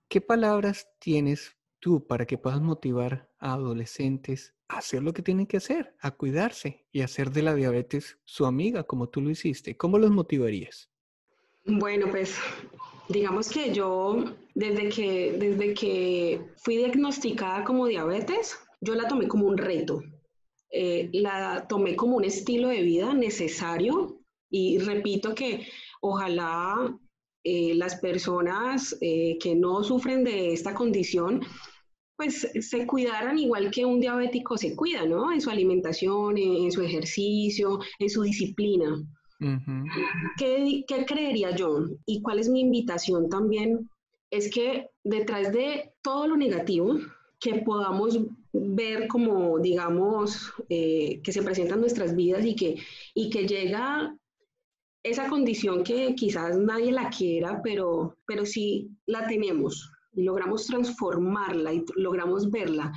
¿Qué 0.09 0.21
palabras 0.21 0.89
tienes 0.99 1.57
tú 1.79 2.05
para 2.05 2.27
que 2.27 2.37
puedas 2.37 2.61
motivar 2.61 3.31
a 3.39 3.53
adolescentes 3.53 4.57
hacer 4.79 5.03
lo 5.03 5.13
que 5.13 5.23
tienen 5.23 5.47
que 5.47 5.59
hacer, 5.59 5.95
a 6.01 6.11
cuidarse 6.13 6.87
y 6.93 7.01
hacer 7.01 7.31
de 7.31 7.43
la 7.43 7.55
diabetes 7.55 8.19
su 8.25 8.47
amiga 8.47 8.85
como 8.85 9.09
tú 9.09 9.21
lo 9.21 9.31
hiciste? 9.31 9.77
¿Cómo 9.77 9.99
los 9.99 10.11
motivarías? 10.11 10.91
Bueno, 11.65 12.09
pues 12.11 12.37
digamos 13.09 13.49
que 13.49 13.73
yo 13.73 14.25
desde 14.55 14.89
que, 14.89 15.33
desde 15.39 15.75
que 15.75 16.41
fui 16.57 16.77
diagnosticada 16.77 17.65
como 17.65 17.87
diabetes, 17.87 18.59
yo 18.81 18.95
la 18.95 19.09
tomé 19.09 19.29
como 19.29 19.47
un 19.47 19.57
reto. 19.57 20.03
Eh, 20.71 21.11
la 21.13 21.67
tomé 21.69 21.97
como 21.97 22.17
un 22.17 22.25
estilo 22.25 22.69
de 22.69 22.83
vida 22.83 23.13
necesario 23.13 24.19
y 24.51 24.79
repito 24.79 25.35
que 25.35 25.67
ojalá 26.01 26.99
eh, 27.45 27.75
las 27.75 27.97
personas 27.97 28.97
eh, 29.01 29.37
que 29.39 29.55
no 29.55 29.83
sufren 29.83 30.25
de 30.25 30.53
esta 30.53 30.75
condición, 30.75 31.43
pues 32.17 32.49
se 32.61 32.87
cuidaran 32.87 33.39
igual 33.39 33.71
que 33.71 33.85
un 33.85 34.01
diabético 34.01 34.57
se 34.57 34.77
cuida, 34.77 35.05
¿no? 35.07 35.33
En 35.33 35.41
su 35.41 35.51
alimentación, 35.51 36.39
en, 36.39 36.71
su 36.71 36.83
ejercicio, 36.83 37.81
en 37.99 38.11
su 38.11 38.23
disciplina. 38.23 39.03
¿Qué, 40.39 40.85
¿Qué 40.87 41.05
creería 41.05 41.55
yo? 41.55 41.87
¿Y 42.07 42.23
cuál 42.23 42.39
es 42.39 42.49
mi 42.49 42.61
invitación 42.61 43.29
también? 43.29 43.91
Es 44.31 44.51
que 44.51 44.89
detrás 45.03 45.53
de 45.53 45.93
todo 46.01 46.29
lo 46.29 46.37
negativo 46.37 46.97
que 47.41 47.57
podamos 47.57 48.21
ver 48.53 49.09
como, 49.09 49.59
digamos, 49.59 50.53
eh, 50.69 51.21
que 51.25 51.33
se 51.33 51.43
presentan 51.43 51.81
nuestras 51.81 52.15
vidas 52.15 52.45
y 52.45 52.55
que, 52.55 52.77
y 53.15 53.31
que 53.31 53.49
llega 53.49 54.17
esa 55.03 55.29
condición 55.29 55.83
que 55.83 56.15
quizás 56.15 56.57
nadie 56.57 56.93
la 56.93 57.11
quiera, 57.11 57.61
pero, 57.65 58.17
pero 58.27 58.47
sí 58.47 58.91
la 59.07 59.27
tenemos 59.27 59.91
y 60.13 60.23
logramos 60.23 60.67
transformarla 60.67 61.73
y 61.73 61.85
logramos 61.97 62.51
verla 62.51 62.93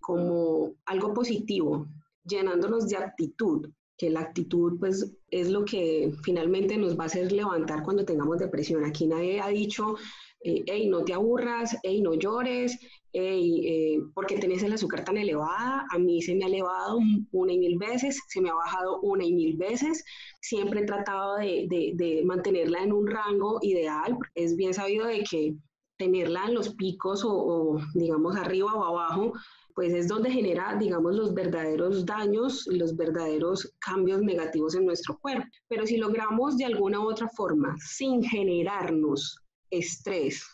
como 0.00 0.72
algo 0.86 1.14
positivo, 1.14 1.86
llenándonos 2.24 2.88
de 2.88 2.96
actitud, 2.96 3.70
que 3.96 4.10
la 4.10 4.20
actitud 4.20 4.78
pues 4.78 5.16
es 5.30 5.50
lo 5.50 5.64
que 5.64 6.12
finalmente 6.22 6.76
nos 6.76 6.98
va 6.98 7.04
a 7.04 7.06
hacer 7.06 7.32
levantar 7.32 7.82
cuando 7.82 8.04
tengamos 8.04 8.38
depresión. 8.38 8.84
Aquí 8.84 9.06
nadie 9.06 9.40
ha 9.40 9.48
dicho, 9.48 9.94
eh, 10.40 10.62
hey, 10.66 10.88
no 10.88 11.04
te 11.04 11.14
aburras, 11.14 11.76
hey, 11.82 12.02
no 12.02 12.14
llores, 12.14 12.78
hey, 13.12 13.62
eh, 13.64 14.00
porque 14.12 14.36
tenés 14.36 14.62
el 14.62 14.72
azúcar 14.72 15.04
tan 15.04 15.16
elevada, 15.16 15.86
a 15.90 15.98
mí 15.98 16.20
se 16.20 16.34
me 16.34 16.44
ha 16.44 16.48
elevado 16.48 16.98
una 17.32 17.52
y 17.52 17.58
mil 17.58 17.78
veces, 17.78 18.20
se 18.28 18.40
me 18.40 18.50
ha 18.50 18.54
bajado 18.54 19.00
una 19.00 19.24
y 19.24 19.32
mil 19.32 19.56
veces, 19.56 20.04
siempre 20.40 20.80
he 20.80 20.84
tratado 20.84 21.36
de, 21.36 21.66
de, 21.94 22.22
mantenerla 22.24 22.82
en 22.82 22.92
un 22.92 23.06
rango 23.06 23.58
ideal, 23.62 24.18
es 24.34 24.56
bien 24.56 24.74
sabido 24.74 25.06
de 25.06 25.22
que 25.22 25.54
tenerla 25.96 26.46
en 26.46 26.54
los 26.54 26.74
picos 26.74 27.24
o, 27.24 27.32
o, 27.32 27.80
digamos 27.94 28.36
arriba 28.36 28.74
o 28.74 28.84
abajo, 28.84 29.32
pues 29.74 29.92
es 29.92 30.06
donde 30.06 30.30
genera, 30.30 30.76
digamos, 30.76 31.14
los 31.16 31.34
verdaderos 31.34 32.06
daños, 32.06 32.66
los 32.68 32.96
verdaderos 32.96 33.74
cambios 33.80 34.22
negativos 34.22 34.74
en 34.74 34.86
nuestro 34.86 35.18
cuerpo. 35.18 35.46
Pero 35.68 35.86
si 35.86 35.96
logramos 35.96 36.56
de 36.56 36.64
alguna 36.64 37.00
u 37.00 37.10
otra 37.10 37.28
forma, 37.28 37.76
sin 37.78 38.22
generarnos 38.22 39.38
estrés, 39.70 40.44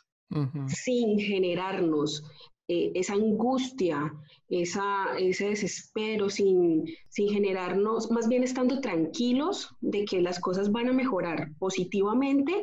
sin 0.68 1.18
generarnos 1.18 2.22
eh, 2.68 2.92
esa 2.94 3.14
angustia, 3.14 4.12
esa, 4.48 5.18
ese 5.18 5.48
desespero, 5.48 6.30
sin, 6.30 6.84
sin 7.08 7.28
generarnos, 7.28 8.10
más 8.10 8.28
bien 8.28 8.44
estando 8.44 8.80
tranquilos 8.80 9.74
de 9.80 10.04
que 10.04 10.22
las 10.22 10.38
cosas 10.38 10.70
van 10.70 10.88
a 10.88 10.92
mejorar 10.92 11.50
positivamente 11.58 12.62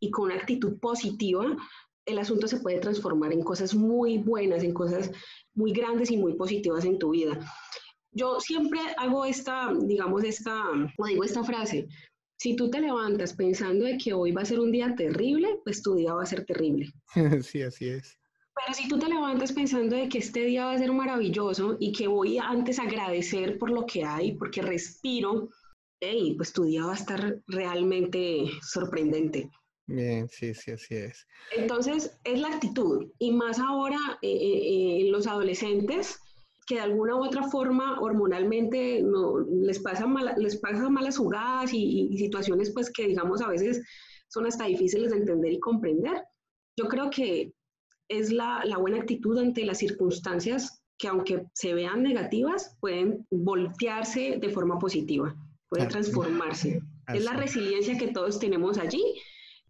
y 0.00 0.10
con 0.10 0.26
una 0.26 0.36
actitud 0.36 0.78
positiva, 0.80 1.56
el 2.08 2.18
asunto 2.18 2.48
se 2.48 2.58
puede 2.58 2.80
transformar 2.80 3.32
en 3.32 3.42
cosas 3.42 3.74
muy 3.74 4.18
buenas, 4.18 4.62
en 4.62 4.72
cosas 4.72 5.10
muy 5.54 5.72
grandes 5.72 6.10
y 6.10 6.16
muy 6.16 6.34
positivas 6.34 6.84
en 6.84 6.98
tu 6.98 7.10
vida. 7.10 7.38
Yo 8.12 8.40
siempre 8.40 8.80
hago 8.96 9.24
esta, 9.24 9.72
digamos, 9.78 10.24
esta, 10.24 10.70
o 10.96 11.06
digo 11.06 11.24
esta 11.24 11.44
frase, 11.44 11.86
si 12.38 12.56
tú 12.56 12.70
te 12.70 12.80
levantas 12.80 13.34
pensando 13.34 13.84
de 13.84 13.98
que 13.98 14.12
hoy 14.14 14.32
va 14.32 14.42
a 14.42 14.46
ser 14.46 14.60
un 14.60 14.72
día 14.72 14.94
terrible, 14.96 15.60
pues 15.64 15.82
tu 15.82 15.94
día 15.94 16.14
va 16.14 16.22
a 16.22 16.26
ser 16.26 16.44
terrible. 16.44 16.90
Sí, 17.42 17.62
así 17.62 17.88
es. 17.88 18.18
Pero 18.54 18.74
si 18.74 18.88
tú 18.88 18.98
te 18.98 19.08
levantas 19.08 19.52
pensando 19.52 19.94
de 19.94 20.08
que 20.08 20.18
este 20.18 20.44
día 20.44 20.64
va 20.64 20.72
a 20.72 20.78
ser 20.78 20.92
maravilloso 20.92 21.76
y 21.78 21.92
que 21.92 22.08
voy 22.08 22.38
antes 22.38 22.78
a 22.78 22.84
agradecer 22.84 23.56
por 23.58 23.70
lo 23.70 23.86
que 23.86 24.04
hay, 24.04 24.36
porque 24.36 24.62
respiro, 24.62 25.48
hey, 26.00 26.34
pues 26.36 26.52
tu 26.52 26.64
día 26.64 26.84
va 26.84 26.92
a 26.92 26.96
estar 26.96 27.40
realmente 27.46 28.46
sorprendente. 28.62 29.50
Bien, 29.88 30.28
sí, 30.28 30.52
sí, 30.52 30.70
así 30.70 30.94
es. 30.94 31.26
Entonces, 31.56 32.18
es 32.24 32.38
la 32.38 32.48
actitud. 32.48 33.10
Y 33.18 33.32
más 33.32 33.58
ahora 33.58 33.98
eh, 34.20 34.28
eh, 34.30 35.00
en 35.00 35.10
los 35.10 35.26
adolescentes, 35.26 36.20
que 36.66 36.74
de 36.74 36.82
alguna 36.82 37.16
u 37.16 37.24
otra 37.24 37.44
forma 37.44 37.98
hormonalmente 37.98 39.02
no, 39.02 39.40
les, 39.40 39.78
pasa 39.78 40.06
les 40.36 40.56
pasan 40.58 40.92
malas 40.92 41.16
jugadas 41.16 41.72
y, 41.72 42.14
situaciones 42.18 42.70
pues 42.74 42.92
que 42.92 43.08
digamos 43.08 43.40
a 43.40 43.48
veces 43.48 43.82
son 44.28 44.46
hasta 44.46 44.66
difíciles 44.66 45.10
de 45.10 45.16
entender 45.16 45.54
y 45.54 45.58
comprender. 45.58 46.22
Yo 46.76 46.86
creo 46.88 47.08
que 47.08 47.54
es 48.08 48.30
la, 48.30 48.62
la 48.66 48.76
buena 48.76 48.98
actitud 48.98 49.38
ante 49.38 49.64
las 49.64 49.78
circunstancias 49.78 50.82
que 50.98 51.08
aunque 51.08 51.46
se 51.54 51.72
vean 51.72 52.02
negativas, 52.02 52.76
pueden 52.80 53.26
voltearse 53.30 54.36
de 54.38 54.50
forma 54.50 54.78
positiva, 54.78 55.34
pueden 55.70 55.88
transformarse. 55.88 56.82
Es 57.08 57.24
la 57.24 57.32
resiliencia 57.32 57.96
que 57.96 58.08
todos 58.08 58.38
tenemos 58.38 58.76
allí 58.76 59.02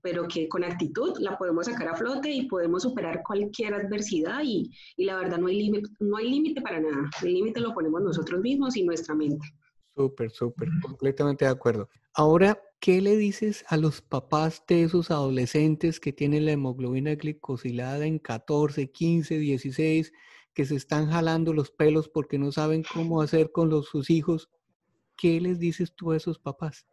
pero 0.02 0.26
que 0.26 0.48
con 0.48 0.64
actitud 0.64 1.16
la 1.18 1.36
podemos 1.36 1.66
sacar 1.66 1.88
a 1.88 1.96
flote 1.96 2.30
y 2.30 2.46
podemos 2.46 2.82
superar 2.82 3.22
cualquier 3.26 3.74
adversidad 3.74 4.40
y, 4.44 4.70
y 4.96 5.04
la 5.04 5.16
verdad 5.16 5.38
no 5.38 5.48
hay 5.48 5.58
límite 5.58 5.88
no 6.00 6.16
hay 6.16 6.30
límite 6.30 6.60
para 6.60 6.80
nada. 6.80 7.10
El 7.22 7.34
límite 7.34 7.60
lo 7.60 7.74
ponemos 7.74 8.02
nosotros 8.02 8.40
mismos 8.40 8.76
y 8.76 8.84
nuestra 8.84 9.14
mente. 9.14 9.46
Súper, 9.98 10.30
súper, 10.30 10.68
completamente 10.80 11.44
de 11.44 11.50
acuerdo. 11.50 11.88
Ahora, 12.14 12.62
¿qué 12.78 13.00
le 13.00 13.16
dices 13.16 13.64
a 13.68 13.76
los 13.76 14.00
papás 14.00 14.62
de 14.68 14.84
esos 14.84 15.10
adolescentes 15.10 15.98
que 15.98 16.12
tienen 16.12 16.46
la 16.46 16.52
hemoglobina 16.52 17.16
glicosilada 17.16 18.06
en 18.06 18.20
14, 18.20 18.92
15, 18.92 19.38
16, 19.38 20.12
que 20.54 20.64
se 20.64 20.76
están 20.76 21.10
jalando 21.10 21.52
los 21.52 21.72
pelos 21.72 22.08
porque 22.08 22.38
no 22.38 22.52
saben 22.52 22.84
cómo 22.94 23.22
hacer 23.22 23.50
con 23.50 23.70
los, 23.70 23.86
sus 23.86 24.08
hijos? 24.08 24.48
¿Qué 25.16 25.40
les 25.40 25.58
dices 25.58 25.92
tú 25.96 26.12
a 26.12 26.16
esos 26.16 26.38
papás? 26.38 26.86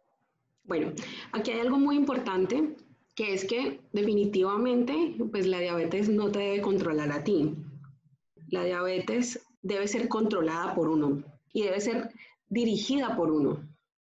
Bueno, 0.64 0.92
aquí 1.30 1.52
hay 1.52 1.60
algo 1.60 1.78
muy 1.78 1.94
importante 1.94 2.74
que 3.16 3.32
es 3.32 3.46
que 3.46 3.80
definitivamente 3.92 5.16
pues 5.32 5.46
la 5.46 5.58
diabetes 5.58 6.08
no 6.08 6.30
te 6.30 6.38
debe 6.38 6.60
controlar 6.60 7.10
a 7.10 7.24
ti. 7.24 7.56
La 8.48 8.62
diabetes 8.62 9.40
debe 9.62 9.88
ser 9.88 10.06
controlada 10.08 10.74
por 10.74 10.88
uno 10.88 11.24
y 11.52 11.62
debe 11.62 11.80
ser 11.80 12.10
dirigida 12.48 13.16
por 13.16 13.32
uno. 13.32 13.66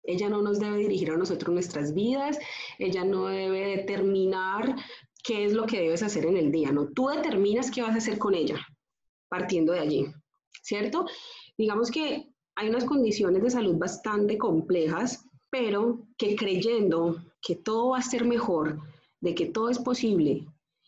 Ella 0.03 0.29
no 0.29 0.41
nos 0.41 0.59
debe 0.59 0.77
dirigir 0.77 1.11
a 1.11 1.17
nosotros 1.17 1.53
nuestras 1.53 1.93
vidas, 1.93 2.37
ella 2.77 3.05
no 3.05 3.27
debe 3.27 3.77
determinar 3.77 4.75
qué 5.23 5.45
es 5.45 5.53
lo 5.53 5.65
que 5.65 5.79
debes 5.79 6.03
hacer 6.03 6.25
en 6.25 6.37
el 6.37 6.51
día, 6.51 6.71
no, 6.71 6.87
tú 6.87 7.07
determinas 7.07 7.71
qué 7.71 7.81
vas 7.81 7.95
a 7.95 7.97
hacer 7.97 8.17
con 8.17 8.33
ella, 8.33 8.57
partiendo 9.29 9.73
de 9.73 9.79
allí, 9.79 10.05
¿cierto? 10.61 11.05
Digamos 11.57 11.91
que 11.91 12.31
hay 12.55 12.69
unas 12.69 12.85
condiciones 12.85 13.43
de 13.43 13.49
salud 13.49 13.75
bastante 13.77 14.37
complejas, 14.37 15.25
pero 15.49 16.07
que 16.17 16.35
creyendo 16.35 17.17
que 17.41 17.55
todo 17.55 17.89
va 17.89 17.99
a 17.99 18.03
ser 18.03 18.25
mejor, 18.25 18.79
de 19.21 19.35
que 19.35 19.45
todo 19.45 19.69
es 19.69 19.79
posible 19.79 20.45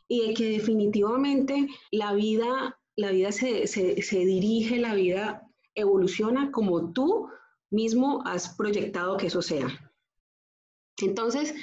y 0.07 0.27
de 0.27 0.33
que 0.33 0.49
definitivamente 0.49 1.67
la 1.91 2.13
vida, 2.13 2.79
la 2.95 3.11
vida 3.11 3.31
se, 3.31 3.67
se 3.67 4.25
dirige, 4.25 4.79
la 4.79 4.95
vida 4.95 5.47
evoluciona 5.75 6.51
como 6.51 6.91
tú 6.91 7.29
mismo 7.69 8.21
has 8.25 8.55
proyectado 8.55 9.17
que 9.17 9.27
eso 9.27 9.41
sea. 9.41 9.67
Entonces, 11.01 11.55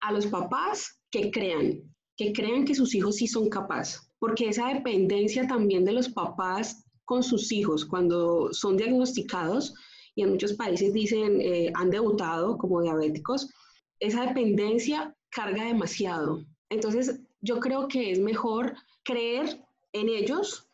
a 0.00 0.12
los 0.12 0.26
papás 0.26 1.00
que 1.10 1.30
crean, 1.30 1.82
que 2.16 2.32
crean 2.32 2.64
que 2.64 2.74
sus 2.74 2.94
hijos 2.94 3.16
sí 3.16 3.26
son 3.26 3.48
capaces, 3.48 4.00
porque 4.18 4.48
esa 4.48 4.72
dependencia 4.72 5.46
también 5.46 5.84
de 5.84 5.92
los 5.92 6.08
papás 6.08 6.84
con 7.04 7.22
sus 7.22 7.52
hijos 7.52 7.84
cuando 7.84 8.52
son 8.52 8.76
diagnosticados, 8.76 9.74
y 10.14 10.22
en 10.22 10.30
muchos 10.30 10.54
países 10.54 10.92
dicen 10.92 11.40
eh, 11.40 11.72
han 11.74 11.90
debutado 11.90 12.56
como 12.58 12.82
diabéticos, 12.82 13.50
esa 14.00 14.26
dependencia 14.26 15.14
carga 15.30 15.64
demasiado. 15.64 16.44
Entonces, 16.68 17.20
yo 17.40 17.60
creo 17.60 17.88
que 17.88 18.10
es 18.10 18.18
mejor 18.18 18.74
creer 19.04 19.64
en 19.92 20.08
ellos, 20.08 20.68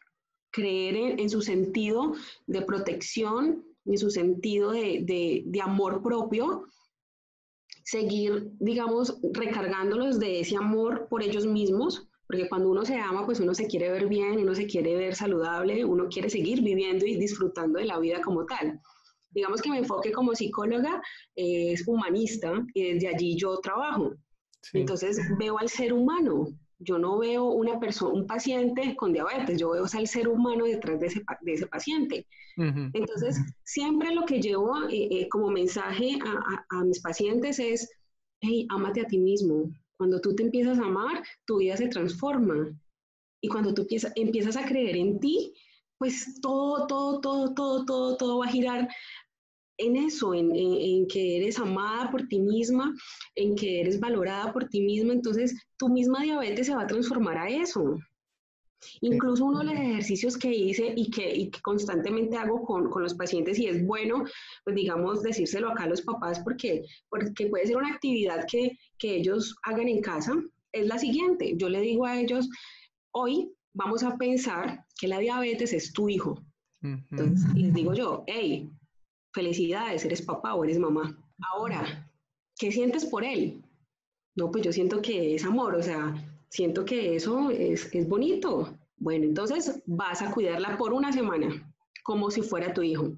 creer 0.51 1.21
en, 1.21 1.31
su 1.31 1.43
sentido 1.43 2.15
de 2.47 2.63
protección, 2.63 3.65
en 3.85 3.99
su 3.99 4.11
sentido 4.11 4.73
de, 4.73 5.43
de 5.45 5.61
amor 5.61 6.03
propio, 6.03 6.65
seguir, 7.85 8.51
digamos, 8.61 9.19
recargándolos 9.33 10.19
de 10.19 10.41
ese 10.41 10.57
amor 10.57 11.09
por 11.09 11.23
ellos 11.23 11.47
mismos, 11.47 12.09
porque 12.27 12.49
cuando 12.49 12.71
uno 12.71 12.85
se 12.85 12.97
ama, 12.97 13.27
pues 13.27 13.41
uno 13.41 13.55
se 13.55 13.67
quiere 13.67 13.91
ver 13.91 14.07
bien, 14.07 14.39
uno 14.39 14.55
se 14.55 14.67
quiere 14.67 14.95
ver 14.95 15.15
saludable, 15.15 15.85
uno 15.85 16.09
quiere 16.09 16.31
seguir 16.31 16.63
viviendo 16.63 17.05
y 17.05 17.17
disfrutando 17.17 17.79
de 17.79 17.87
la 17.87 17.99
vida 17.99 18.23
como 18.23 18.47
tal 18.47 18.81
digamos 19.33 19.61
que 19.61 19.71
mi 19.71 19.79
enfoque 19.79 20.13
como 20.13 20.35
psicóloga 20.35 21.03
es 21.35 21.87
humanista 21.87 22.65
y 22.75 22.95
desde 22.95 23.09
allí 23.09 23.37
yo 23.37 23.57
trabajo. 23.59 24.15
Entonces 24.73 25.19
veo 25.39 25.59
al 25.59 25.69
ser 25.69 25.93
humano. 25.93 26.49
Yo 26.79 26.99
no 26.99 27.19
veo 27.19 27.45
una 27.47 27.79
persona, 27.79 28.13
un 28.13 28.27
paciente 28.27 28.97
con 28.97 29.13
diabetes, 29.13 29.59
yo 29.59 29.71
veo 29.71 29.85
al 29.93 30.07
ser 30.09 30.29
humano 30.29 30.65
detrás 30.65 30.99
de 30.99 31.07
ese, 31.07 31.23
de 31.43 31.53
ese 31.53 31.67
paciente. 31.67 32.27
Entonces, 32.57 33.39
siempre 33.65 34.13
lo 34.15 34.27
que 34.27 34.41
llevo 34.41 34.89
eh, 34.89 35.09
eh, 35.11 35.29
como 35.29 35.49
mensaje 35.51 36.19
a, 36.25 36.65
a, 36.77 36.85
mis 36.85 37.01
pacientes 37.01 37.59
es, 37.59 37.89
hey, 38.41 38.67
ámate 38.71 39.01
a 39.01 39.07
ti 39.07 39.19
mismo. 39.19 39.71
Cuando 39.97 40.21
tú 40.21 40.35
te 40.35 40.43
empiezas 40.43 40.79
a 40.79 40.87
amar, 40.87 41.23
tu 41.47 41.59
vida 41.59 41.77
se 41.77 41.89
transforma. 41.89 42.77
Y 43.41 43.49
cuando 43.49 43.73
tú 43.73 43.83
empiezas, 43.83 44.13
empiezas 44.17 44.57
a 44.57 44.67
creer 44.67 44.97
en 44.97 45.21
ti, 45.21 45.55
pues 45.99 46.41
todo, 46.41 46.87
todo, 46.89 47.21
todo, 47.21 47.55
todo, 47.55 47.85
todo, 47.85 48.17
todo 48.17 48.39
va 48.39 48.47
a 48.47 48.51
girar 48.51 48.89
en 49.83 49.97
eso, 49.97 50.35
en, 50.35 51.07
que 51.07 51.39
eres 51.39 51.59
amada 51.59 52.11
por 52.11 52.27
ti 52.29 52.39
misma, 52.39 52.95
en 53.35 53.55
que 53.55 53.81
eres 53.81 53.99
valorada 54.01 54.53
por 54.53 54.69
ti 54.69 54.81
misma, 54.81 55.13
entonces 55.13 55.55
tu 55.77 55.89
misma 55.89 56.23
diabetes 56.23 56.67
se 56.67 56.75
va 56.75 56.83
a 56.83 56.87
transformar 56.87 57.39
a 57.39 57.49
eso. 57.49 57.99
Incluso 59.01 59.45
uno 59.45 59.61
de 59.61 59.67
los 59.67 59.75
ejercicios 59.75 60.37
que 60.37 60.53
hice 60.53 60.93
y 60.97 61.11
que, 61.11 61.51
constantemente 61.63 62.37
hago 62.37 62.65
con, 62.65 62.91
los 63.03 63.15
pacientes, 63.15 63.59
y 63.59 63.67
es 63.67 63.85
bueno, 63.87 64.25
pues 64.65 64.75
digamos, 64.77 65.23
decírselo 65.23 65.71
acá 65.71 65.85
a 65.85 65.89
los 65.89 66.03
papás, 66.03 66.41
porque, 66.41 66.83
porque 67.09 67.47
puede 67.47 67.67
ser 67.67 67.77
una 67.77 67.93
actividad 67.93 68.45
que, 68.51 68.79
que 68.99 69.17
ellos 69.17 69.55
hagan 69.65 69.89
en 69.89 70.01
casa, 70.01 70.35
es 70.73 70.87
la 70.87 70.99
siguiente. 70.99 71.55
Yo 71.57 71.69
le 71.69 71.81
digo 71.81 72.07
a 72.07 72.19
ellos, 72.19 72.49
hoy 73.13 73.53
vamos 73.75 74.03
a 74.03 74.17
pensar 74.17 74.85
que 74.99 75.09
la 75.09 75.19
diabetes 75.19 75.73
es 75.73 75.93
tu 75.93 76.09
hijo. 76.09 76.43
Entonces 76.83 77.55
les 77.55 77.73
digo 77.73 77.95
yo, 77.95 78.25
hey, 78.27 78.69
felicidades, 79.33 80.05
eres 80.05 80.23
papá 80.23 80.55
o 80.55 80.65
eres 80.65 80.79
mamá. 80.79 81.17
Ahora, 81.53 82.09
¿qué 82.57 82.71
sientes 82.71 83.05
por 83.05 83.25
él? 83.25 83.63
No, 84.35 84.51
pues 84.51 84.65
yo 84.65 84.73
siento 84.73 85.03
que 85.03 85.35
es 85.35 85.45
amor, 85.45 85.75
o 85.75 85.83
sea, 85.83 86.15
siento 86.49 86.85
que 86.85 87.17
eso 87.17 87.51
es, 87.51 87.95
es 87.95 88.09
bonito. 88.09 88.79
Bueno, 88.97 89.25
entonces 89.25 89.83
vas 89.87 90.23
a 90.23 90.31
cuidarla 90.31 90.77
por 90.79 90.93
una 90.93 91.13
semana, 91.13 91.75
como 92.05 92.31
si 92.31 92.43
fuera 92.43 92.73
tu 92.73 92.83
hijo. 92.83 93.13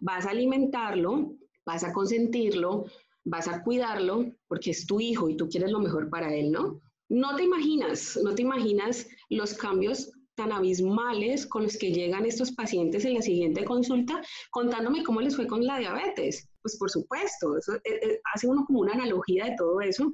Vas 0.00 0.26
a 0.26 0.30
alimentarlo, 0.30 1.34
vas 1.66 1.84
a 1.84 1.92
consentirlo, 1.92 2.86
vas 3.24 3.46
a 3.46 3.62
cuidarlo, 3.62 4.32
porque 4.48 4.70
es 4.70 4.86
tu 4.86 5.00
hijo 5.00 5.28
y 5.28 5.36
tú 5.36 5.48
quieres 5.48 5.70
lo 5.70 5.80
mejor 5.80 6.08
para 6.08 6.34
él, 6.34 6.50
¿no? 6.50 6.80
No 7.10 7.36
te 7.36 7.44
imaginas, 7.44 8.18
no 8.22 8.34
te 8.34 8.42
imaginas 8.42 9.06
los 9.28 9.54
cambios 9.54 10.12
tan 10.38 10.52
abismales 10.52 11.46
con 11.48 11.64
los 11.64 11.76
que 11.76 11.92
llegan 11.92 12.24
estos 12.24 12.52
pacientes 12.52 13.04
en 13.04 13.14
la 13.14 13.22
siguiente 13.22 13.64
consulta 13.64 14.22
contándome 14.50 15.02
cómo 15.02 15.20
les 15.20 15.34
fue 15.34 15.48
con 15.48 15.66
la 15.66 15.78
diabetes. 15.78 16.48
Pues 16.62 16.78
por 16.78 16.88
supuesto, 16.88 17.58
eso, 17.58 17.74
eh, 17.74 17.80
eh, 18.02 18.20
hace 18.32 18.46
uno 18.46 18.64
como 18.64 18.80
una 18.80 18.92
analogía 18.92 19.46
de 19.46 19.56
todo 19.58 19.80
eso, 19.80 20.12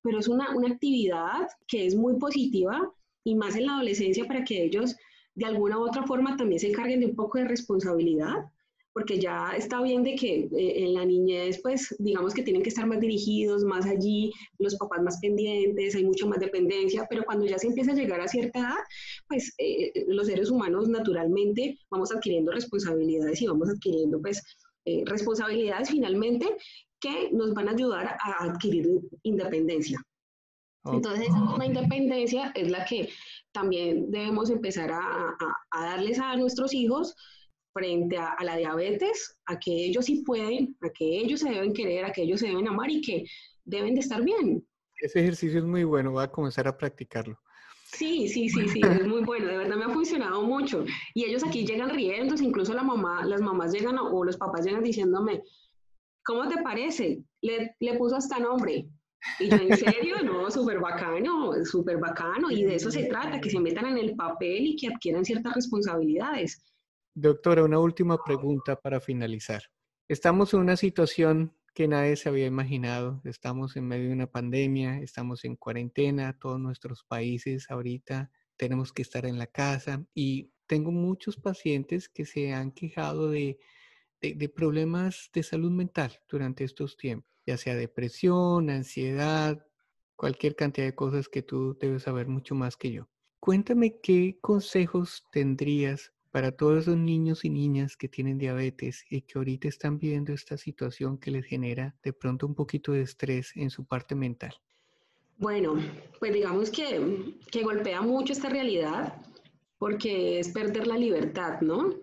pero 0.00 0.20
es 0.20 0.28
una, 0.28 0.54
una 0.54 0.68
actividad 0.68 1.48
que 1.66 1.86
es 1.86 1.96
muy 1.96 2.16
positiva 2.20 2.88
y 3.24 3.34
más 3.34 3.56
en 3.56 3.66
la 3.66 3.74
adolescencia 3.74 4.24
para 4.26 4.44
que 4.44 4.62
ellos 4.62 4.94
de 5.34 5.46
alguna 5.46 5.76
u 5.78 5.88
otra 5.88 6.04
forma 6.04 6.36
también 6.36 6.60
se 6.60 6.68
encarguen 6.68 7.00
de 7.00 7.06
un 7.06 7.16
poco 7.16 7.38
de 7.38 7.46
responsabilidad 7.46 8.44
porque 8.94 9.18
ya 9.18 9.50
está 9.56 9.82
bien 9.82 10.04
de 10.04 10.14
que 10.14 10.48
eh, 10.56 10.84
en 10.84 10.94
la 10.94 11.04
niñez, 11.04 11.60
pues 11.62 11.94
digamos 11.98 12.32
que 12.32 12.42
tienen 12.42 12.62
que 12.62 12.70
estar 12.70 12.86
más 12.86 13.00
dirigidos, 13.00 13.64
más 13.64 13.84
allí, 13.84 14.32
los 14.58 14.76
papás 14.76 15.02
más 15.02 15.18
pendientes, 15.20 15.94
hay 15.96 16.04
mucha 16.04 16.26
más 16.26 16.38
dependencia, 16.38 17.06
pero 17.10 17.24
cuando 17.24 17.44
ya 17.44 17.58
se 17.58 17.66
empieza 17.66 17.90
a 17.90 17.96
llegar 17.96 18.20
a 18.20 18.28
cierta 18.28 18.60
edad, 18.60 18.84
pues 19.28 19.52
eh, 19.58 19.92
los 20.06 20.28
seres 20.28 20.48
humanos 20.48 20.88
naturalmente 20.88 21.76
vamos 21.90 22.12
adquiriendo 22.12 22.52
responsabilidades 22.52 23.42
y 23.42 23.46
vamos 23.48 23.68
adquiriendo 23.68 24.22
pues 24.22 24.40
eh, 24.84 25.02
responsabilidades 25.06 25.90
finalmente 25.90 26.46
que 27.00 27.30
nos 27.32 27.52
van 27.52 27.68
a 27.68 27.72
ayudar 27.72 28.16
a 28.24 28.44
adquirir 28.44 28.88
independencia. 29.24 30.00
Entonces, 30.92 31.28
esa 31.28 31.40
misma 31.40 31.66
independencia 31.66 32.52
es 32.54 32.70
la 32.70 32.84
que 32.84 33.08
también 33.52 34.10
debemos 34.10 34.50
empezar 34.50 34.90
a, 34.92 35.36
darles 35.72 36.18
a 36.18 36.36
nuestros 36.36 36.74
hijos 36.74 37.14
frente 37.74 38.16
a, 38.16 38.36
la 38.42 38.56
diabetes, 38.56 39.36
a 39.46 39.58
que 39.58 39.70
ellos 39.70 40.06
sí 40.06 40.22
pueden, 40.24 40.76
a 40.80 40.88
que 40.90 41.04
ellos 41.04 41.40
se 41.40 41.50
deben 41.50 41.74
querer, 41.74 42.04
a 42.04 42.12
que 42.12 42.22
ellos 42.22 42.40
se 42.40 42.46
deben 42.46 42.68
amar 42.68 42.90
y 42.90 43.02
que 43.02 43.24
deben 43.64 43.94
de 43.94 44.00
estar 44.00 44.22
bien. 44.22 44.66
Ese 45.00 45.20
ejercicio 45.20 45.58
es 45.58 45.64
muy 45.64 45.84
bueno, 45.84 46.12
voy 46.12 46.24
a 46.24 46.30
comenzar 46.30 46.66
a 46.68 46.76
practicarlo. 46.76 47.38
Sí, 47.84 48.28
sí, 48.28 48.48
sí, 48.48 48.68
sí, 48.68 48.80
es 48.82 49.06
muy 49.06 49.22
bueno, 49.22 49.46
de 49.46 49.58
verdad 49.58 49.76
me 49.76 49.84
ha 49.84 49.90
funcionado 49.90 50.42
mucho. 50.42 50.84
Y 51.14 51.24
ellos 51.24 51.44
aquí 51.44 51.66
llegan 51.66 51.90
riendo, 51.90 52.34
incluso 52.42 52.72
la 52.74 52.82
mamá, 52.82 53.24
las 53.26 53.40
mamás 53.40 53.72
llegan 53.72 53.98
o 53.98 54.24
los 54.24 54.36
papás 54.36 54.64
llegan 54.64 54.82
diciéndome, 54.82 55.42
¿cómo 56.24 56.48
te 56.48 56.62
parece? 56.62 57.22
Le, 57.42 57.76
le 57.78 57.94
puso 57.98 58.16
hasta 58.16 58.38
nombre. 58.38 58.88
Y 59.38 59.48
yo, 59.48 59.56
¿en 59.56 59.76
serio? 59.76 60.22
No, 60.22 60.50
súper 60.50 60.80
bacano, 60.80 61.52
súper 61.64 61.98
bacano. 61.98 62.50
Y 62.50 62.64
de 62.64 62.76
eso 62.76 62.90
se 62.90 63.04
trata, 63.04 63.40
que 63.40 63.50
se 63.50 63.60
metan 63.60 63.86
en 63.86 63.98
el 63.98 64.14
papel 64.16 64.66
y 64.66 64.76
que 64.76 64.88
adquieran 64.88 65.24
ciertas 65.24 65.54
responsabilidades. 65.54 66.62
Doctora, 67.14 67.64
una 67.64 67.78
última 67.78 68.22
pregunta 68.22 68.76
para 68.76 69.00
finalizar. 69.00 69.62
Estamos 70.08 70.52
en 70.52 70.60
una 70.60 70.76
situación 70.76 71.56
que 71.74 71.88
nadie 71.88 72.16
se 72.16 72.28
había 72.28 72.46
imaginado. 72.46 73.20
Estamos 73.24 73.76
en 73.76 73.86
medio 73.88 74.08
de 74.08 74.14
una 74.14 74.30
pandemia, 74.30 74.98
estamos 74.98 75.44
en 75.44 75.56
cuarentena, 75.56 76.38
todos 76.38 76.60
nuestros 76.60 77.04
países 77.04 77.70
ahorita 77.70 78.30
tenemos 78.56 78.92
que 78.92 79.02
estar 79.02 79.26
en 79.26 79.38
la 79.38 79.46
casa 79.46 80.04
y 80.14 80.52
tengo 80.66 80.92
muchos 80.92 81.36
pacientes 81.36 82.08
que 82.08 82.24
se 82.24 82.52
han 82.52 82.70
quejado 82.72 83.30
de, 83.30 83.58
de 84.20 84.48
problemas 84.48 85.30
de 85.32 85.42
salud 85.42 85.70
mental 85.70 86.20
durante 86.28 86.64
estos 86.64 86.96
tiempos 86.96 87.34
ya 87.46 87.56
sea 87.56 87.74
depresión, 87.74 88.70
ansiedad, 88.70 89.66
cualquier 90.16 90.56
cantidad 90.56 90.86
de 90.86 90.94
cosas 90.94 91.28
que 91.28 91.42
tú 91.42 91.76
debes 91.78 92.04
saber 92.04 92.28
mucho 92.28 92.54
más 92.54 92.76
que 92.76 92.92
yo. 92.92 93.08
Cuéntame 93.40 94.00
qué 94.00 94.38
consejos 94.40 95.24
tendrías 95.30 96.13
para 96.34 96.50
todos 96.50 96.80
esos 96.80 96.96
niños 96.96 97.44
y 97.44 97.48
niñas 97.48 97.96
que 97.96 98.08
tienen 98.08 98.38
diabetes 98.38 99.04
y 99.08 99.20
que 99.20 99.38
ahorita 99.38 99.68
están 99.68 100.00
viviendo 100.00 100.32
esta 100.32 100.56
situación 100.56 101.16
que 101.16 101.30
les 101.30 101.46
genera 101.46 101.94
de 102.02 102.12
pronto 102.12 102.44
un 102.44 102.56
poquito 102.56 102.90
de 102.90 103.02
estrés 103.02 103.52
en 103.54 103.70
su 103.70 103.84
parte 103.84 104.16
mental. 104.16 104.52
Bueno, 105.38 105.76
pues 106.18 106.34
digamos 106.34 106.70
que, 106.70 107.36
que 107.52 107.62
golpea 107.62 108.02
mucho 108.02 108.32
esta 108.32 108.48
realidad 108.48 109.14
porque 109.78 110.40
es 110.40 110.48
perder 110.48 110.88
la 110.88 110.98
libertad, 110.98 111.60
¿no? 111.60 111.94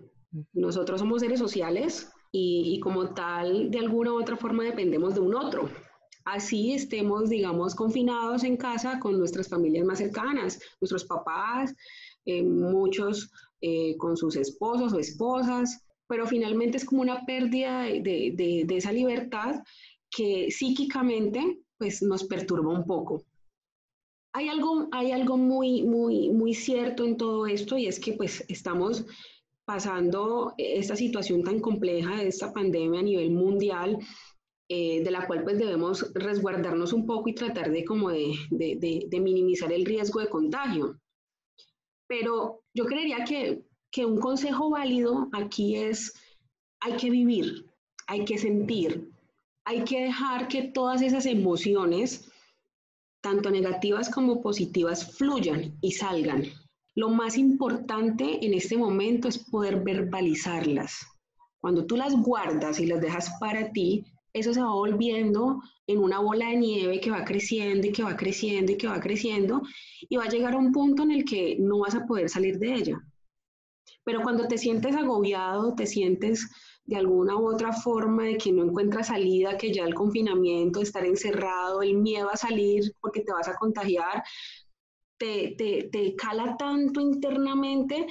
Nosotros 0.54 1.00
somos 1.00 1.20
seres 1.20 1.38
sociales 1.38 2.10
y, 2.30 2.80
como 2.80 3.12
tal, 3.12 3.70
de 3.70 3.80
alguna 3.80 4.14
u 4.14 4.18
otra 4.18 4.38
forma 4.38 4.64
dependemos 4.64 5.14
de 5.14 5.20
un 5.20 5.34
otro. 5.34 5.68
Así 6.24 6.72
estemos, 6.72 7.28
digamos, 7.28 7.74
confinados 7.74 8.44
en 8.44 8.56
casa 8.56 8.98
con 8.98 9.18
nuestras 9.18 9.50
familias 9.50 9.84
más 9.84 9.98
cercanas, 9.98 10.58
nuestros 10.80 11.04
papás, 11.04 11.74
eh, 12.24 12.42
muchos 12.42 13.30
eh, 13.62 13.96
con 13.96 14.16
sus 14.16 14.36
esposos 14.36 14.92
o 14.92 14.98
esposas, 14.98 15.86
pero 16.08 16.26
finalmente 16.26 16.76
es 16.76 16.84
como 16.84 17.00
una 17.00 17.24
pérdida 17.24 17.84
de, 17.84 18.32
de, 18.34 18.76
esa 18.76 18.92
libertad 18.92 19.62
que 20.10 20.50
psíquicamente 20.50 21.60
pues 21.78 22.02
nos 22.02 22.24
perturba 22.24 22.70
un 22.70 22.84
poco. 22.84 23.24
Hay 24.34 24.48
algo, 24.48 24.88
hay 24.90 25.12
algo 25.12 25.36
muy, 25.36 25.82
muy, 25.82 26.30
muy 26.30 26.54
cierto 26.54 27.04
en 27.04 27.16
todo 27.16 27.46
esto 27.46 27.78
y 27.78 27.86
es 27.86 28.00
que 28.00 28.14
pues 28.14 28.44
estamos 28.48 29.06
pasando 29.64 30.54
esta 30.58 30.96
situación 30.96 31.42
tan 31.42 31.60
compleja 31.60 32.16
de 32.16 32.28
esta 32.28 32.52
pandemia 32.52 33.00
a 33.00 33.04
nivel 33.04 33.30
mundial, 33.30 33.98
eh, 34.68 35.02
de 35.04 35.10
la 35.10 35.26
cual 35.26 35.44
pues 35.44 35.58
debemos 35.58 36.12
resguardarnos 36.14 36.92
un 36.92 37.06
poco 37.06 37.28
y 37.28 37.34
tratar 37.34 37.70
de 37.70 37.84
como 37.84 38.10
de, 38.10 38.34
de, 38.50 39.20
minimizar 39.20 39.72
el 39.72 39.84
riesgo 39.84 40.20
de 40.20 40.28
contagio. 40.28 40.98
Pero 42.12 42.62
yo 42.74 42.84
creería 42.84 43.24
que, 43.24 43.64
que 43.90 44.04
un 44.04 44.20
consejo 44.20 44.68
válido 44.68 45.30
aquí 45.32 45.76
es, 45.76 46.12
hay 46.78 46.98
que 46.98 47.08
vivir, 47.08 47.64
hay 48.06 48.26
que 48.26 48.36
sentir, 48.36 49.10
hay 49.64 49.82
que 49.84 50.02
dejar 50.02 50.46
que 50.46 50.64
todas 50.64 51.00
esas 51.00 51.24
emociones, 51.24 52.30
tanto 53.22 53.50
negativas 53.50 54.10
como 54.10 54.42
positivas, 54.42 55.16
fluyan 55.16 55.78
y 55.80 55.92
salgan. 55.92 56.44
Lo 56.94 57.08
más 57.08 57.38
importante 57.38 58.44
en 58.44 58.52
este 58.52 58.76
momento 58.76 59.28
es 59.28 59.38
poder 59.38 59.82
verbalizarlas. 59.82 61.06
Cuando 61.62 61.86
tú 61.86 61.96
las 61.96 62.14
guardas 62.14 62.78
y 62.78 62.84
las 62.84 63.00
dejas 63.00 63.38
para 63.40 63.72
ti, 63.72 64.04
eso 64.32 64.54
se 64.54 64.62
va 64.62 64.72
volviendo 64.72 65.60
en 65.86 65.98
una 65.98 66.20
bola 66.20 66.48
de 66.48 66.56
nieve 66.56 67.00
que 67.00 67.10
va 67.10 67.24
creciendo 67.24 67.86
y 67.86 67.92
que 67.92 68.02
va 68.02 68.16
creciendo 68.16 68.72
y 68.72 68.76
que 68.76 68.88
va 68.88 69.00
creciendo 69.00 69.62
y 70.08 70.16
va 70.16 70.24
a 70.24 70.28
llegar 70.28 70.54
a 70.54 70.58
un 70.58 70.72
punto 70.72 71.02
en 71.02 71.10
el 71.10 71.24
que 71.24 71.56
no 71.58 71.80
vas 71.80 71.94
a 71.94 72.06
poder 72.06 72.28
salir 72.28 72.58
de 72.58 72.74
ella. 72.74 73.00
Pero 74.04 74.22
cuando 74.22 74.48
te 74.48 74.58
sientes 74.58 74.96
agobiado, 74.96 75.74
te 75.74 75.86
sientes 75.86 76.48
de 76.84 76.96
alguna 76.96 77.36
u 77.36 77.46
otra 77.46 77.72
forma 77.72 78.24
de 78.24 78.36
que 78.36 78.52
no 78.52 78.64
encuentras 78.64 79.08
salida, 79.08 79.56
que 79.56 79.72
ya 79.72 79.84
el 79.84 79.94
confinamiento, 79.94 80.80
estar 80.80 81.04
encerrado, 81.04 81.82
el 81.82 81.94
miedo 81.94 82.28
a 82.30 82.36
salir 82.36 82.92
porque 83.00 83.20
te 83.20 83.32
vas 83.32 83.48
a 83.48 83.56
contagiar, 83.56 84.22
te, 85.18 86.14
cala 86.16 86.56
tanto 86.56 87.00
internamente 87.00 88.06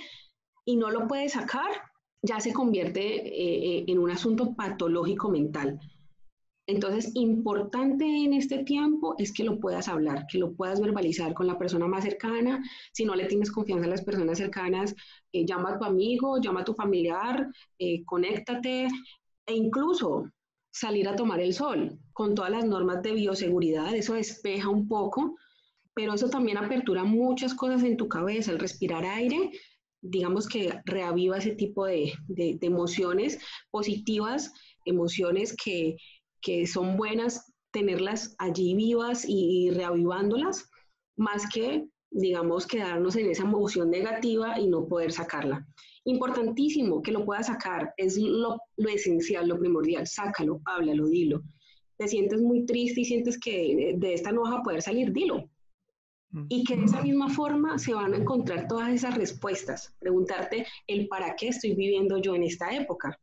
y 0.64 0.78
no 0.78 0.90
lo 0.90 1.08
puedes 1.08 1.34
sacar, 1.34 1.70
ya 2.22 2.40
se 2.40 2.54
convierte 2.54 3.02
eh, 3.02 3.80
eh, 3.80 3.86
en 3.88 4.00
un 4.00 4.12
asunto 4.12 4.54
patológico 4.56 5.30
mental. 5.30 5.80
Entonces, 6.68 7.12
importante 7.16 8.06
en 8.06 8.34
este 8.34 8.64
tiempo 8.64 9.16
es 9.18 9.34
que 9.34 9.44
lo 9.44 9.60
puedas 9.60 9.88
hablar, 9.88 10.26
que 10.32 10.38
lo 10.38 10.54
puedas 10.54 10.80
verbalizar 10.80 11.34
con 11.34 11.48
la 11.48 11.58
persona 11.58 11.88
más 11.88 12.04
cercana. 12.04 12.64
Si 12.94 13.04
no 13.04 13.16
le 13.16 13.26
tienes 13.26 13.52
confianza 13.52 13.86
a 13.86 13.90
las 13.90 14.04
personas 14.04 14.38
cercanas, 14.38 14.96
eh, 15.34 15.46
llama 15.46 15.72
a 15.72 15.80
tu 15.80 15.86
amigo, 15.86 16.40
llama 16.40 16.62
a 16.62 16.66
tu 16.66 16.74
familiar, 16.74 17.48
conéctate 18.06 18.88
e 19.46 19.54
incluso 19.54 20.32
salir 20.70 21.08
a 21.10 21.16
tomar 21.16 21.42
el 21.42 21.54
sol 21.54 22.00
con 22.14 22.36
todas 22.36 22.52
las 22.52 22.66
normas 22.66 23.02
de 23.02 23.14
bioseguridad. 23.14 23.94
Eso 23.94 24.14
despeja 24.14 24.70
un 24.70 24.88
poco 24.88 25.36
pero 25.94 26.14
eso 26.14 26.30
también 26.30 26.58
apertura 26.58 27.04
muchas 27.04 27.54
cosas 27.54 27.84
en 27.84 27.98
tu 27.98 28.08
cabeza. 28.08 28.52
El 28.52 28.60
respirar 28.60 29.06
aire, 29.06 29.52
digamos 30.02 30.48
que 30.48 30.80
reaviva 30.86 31.38
ese 31.38 31.56
tipo 31.56 31.86
de, 31.86 32.14
emociones 32.62 33.40
positivas, 33.70 34.54
emociones 34.86 35.56
que, 35.56 35.98
son 36.68 36.98
buenas 36.98 37.52
tenerlas 37.72 38.36
allí 38.38 38.76
vivas 38.76 39.26
y, 39.28 39.70
reavivándolas, 39.72 40.70
más 41.18 41.48
que, 41.48 41.88
digamos, 42.12 42.68
quedarnos 42.68 43.16
en 43.16 43.30
esa 43.30 43.44
emoción 43.44 43.90
negativa 43.90 44.60
y 44.60 44.68
no 44.68 44.88
poder 44.88 45.12
sacarla. 45.12 45.66
Importantísimo 46.04 47.02
que 47.02 47.12
lo 47.12 47.26
puedas 47.26 47.48
sacar, 47.48 47.94
es 47.98 48.18
lo, 48.18 48.60
lo 48.78 48.90
esencial, 48.90 49.48
lo 49.48 49.60
primordial, 49.60 50.08
sácalo, 50.08 50.62
háblalo, 50.66 51.08
dilo. 51.08 51.42
Te 51.98 52.08
sientes 52.08 52.42
muy 52.42 52.66
triste 52.66 53.02
y 53.02 53.06
sientes 53.06 53.40
que 53.40 53.94
de 53.98 54.14
esta 54.14 54.32
no 54.32 54.42
vas 54.42 54.60
a 54.60 54.64
poder 54.64 54.82
salir, 54.82 55.14
dilo, 55.14 55.50
y 56.50 56.64
que 56.64 56.76
de 56.76 56.86
esa 56.86 57.02
misma 57.02 57.30
forma 57.30 57.78
se 57.78 57.94
van 57.94 58.14
a 58.14 58.18
encontrar 58.18 58.68
todas 58.68 58.90
esas 58.90 59.16
respuestas. 59.16 59.94
Preguntarte 60.00 60.66
el 60.88 61.08
para 61.08 61.36
qué 61.36 61.50
estoy 61.50 61.76
viviendo 61.76 62.18
yo 62.18 62.36
en 62.36 62.44
esta 62.44 62.74
época, 62.76 63.20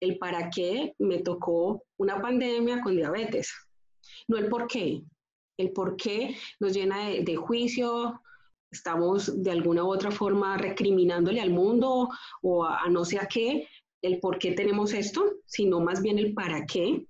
el 0.00 0.18
para 0.18 0.50
qué 0.50 0.94
me 0.98 1.18
tocó 1.18 1.84
una 1.98 2.20
pandemia 2.20 2.80
con 2.80 2.96
diabetes, 2.96 3.52
no 4.28 4.36
el 4.36 4.48
por 4.48 4.66
qué. 4.66 5.02
El 5.58 5.72
por 5.72 5.96
qué 5.96 6.36
nos 6.60 6.72
llena 6.72 7.08
de, 7.08 7.36
juicio, 7.36 8.20
estamos 8.70 9.42
de 9.42 9.50
alguna 9.50 9.82
u 9.82 9.92
otra 9.92 10.12
forma 10.12 10.56
recriminándole 10.56 11.40
al 11.40 11.50
mundo 11.50 12.08
o 12.42 12.64
a, 12.64 12.88
no 12.88 13.04
sé 13.04 13.18
a 13.18 13.26
qué, 13.26 13.66
el 14.02 14.20
por 14.20 14.38
qué 14.38 14.52
tenemos 14.52 14.92
esto, 14.92 15.24
sino 15.46 15.80
más 15.80 16.00
bien 16.00 16.18
el 16.18 16.32
para 16.32 16.64
qué 16.64 17.04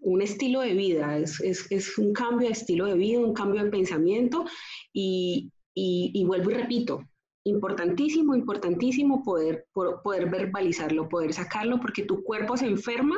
un 0.00 0.22
estilo 0.22 0.60
de 0.60 0.74
vida, 0.74 1.18
es, 1.18 1.98
un 1.98 2.12
cambio 2.12 2.48
de 2.48 2.52
estilo 2.52 2.86
de 2.86 2.94
vida, 2.94 3.20
un 3.20 3.34
cambio 3.34 3.64
de 3.64 3.70
pensamiento 3.70 4.44
y, 4.92 5.50
y, 5.74 6.24
vuelvo 6.24 6.50
y 6.50 6.54
repito, 6.54 7.02
importantísimo, 7.48 8.34
importantísimo 8.34 9.22
poder, 9.22 9.66
poder 9.72 10.30
verbalizarlo, 10.30 11.08
poder 11.08 11.32
sacarlo, 11.32 11.80
porque 11.80 12.04
tu 12.04 12.22
cuerpo 12.22 12.56
se 12.56 12.66
enferma 12.66 13.16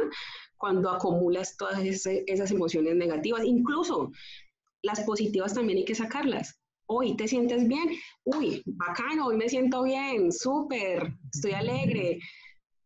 cuando 0.57 0.91
acumulas 0.91 1.57
todas 1.57 1.81
esas, 1.83 2.51
emociones 2.51 2.95
negativas, 2.95 3.45
incluso 3.45 4.13
las 4.83 5.01
positivas 5.01 5.55
también 5.55 5.79
hay 5.79 5.85
que 5.85 5.95
sacarlas. 5.95 6.61
Hoy 6.87 7.17
te 7.17 7.29
sientes 7.29 7.67
bien, 7.67 7.91
uy, 8.25 8.63
bacano, 8.67 9.27
hoy 9.27 9.37
me 9.37 9.49
siento 9.49 9.85
bien, 9.85 10.33
súper, 10.33 11.15
estoy 11.33 11.53
alegre. 11.53 12.19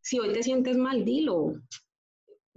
Si 0.02 0.18
hoy 0.18 0.32
te 0.32 0.42
sientes 0.42 0.76
mal, 0.76 1.04
dilo, 1.04 1.54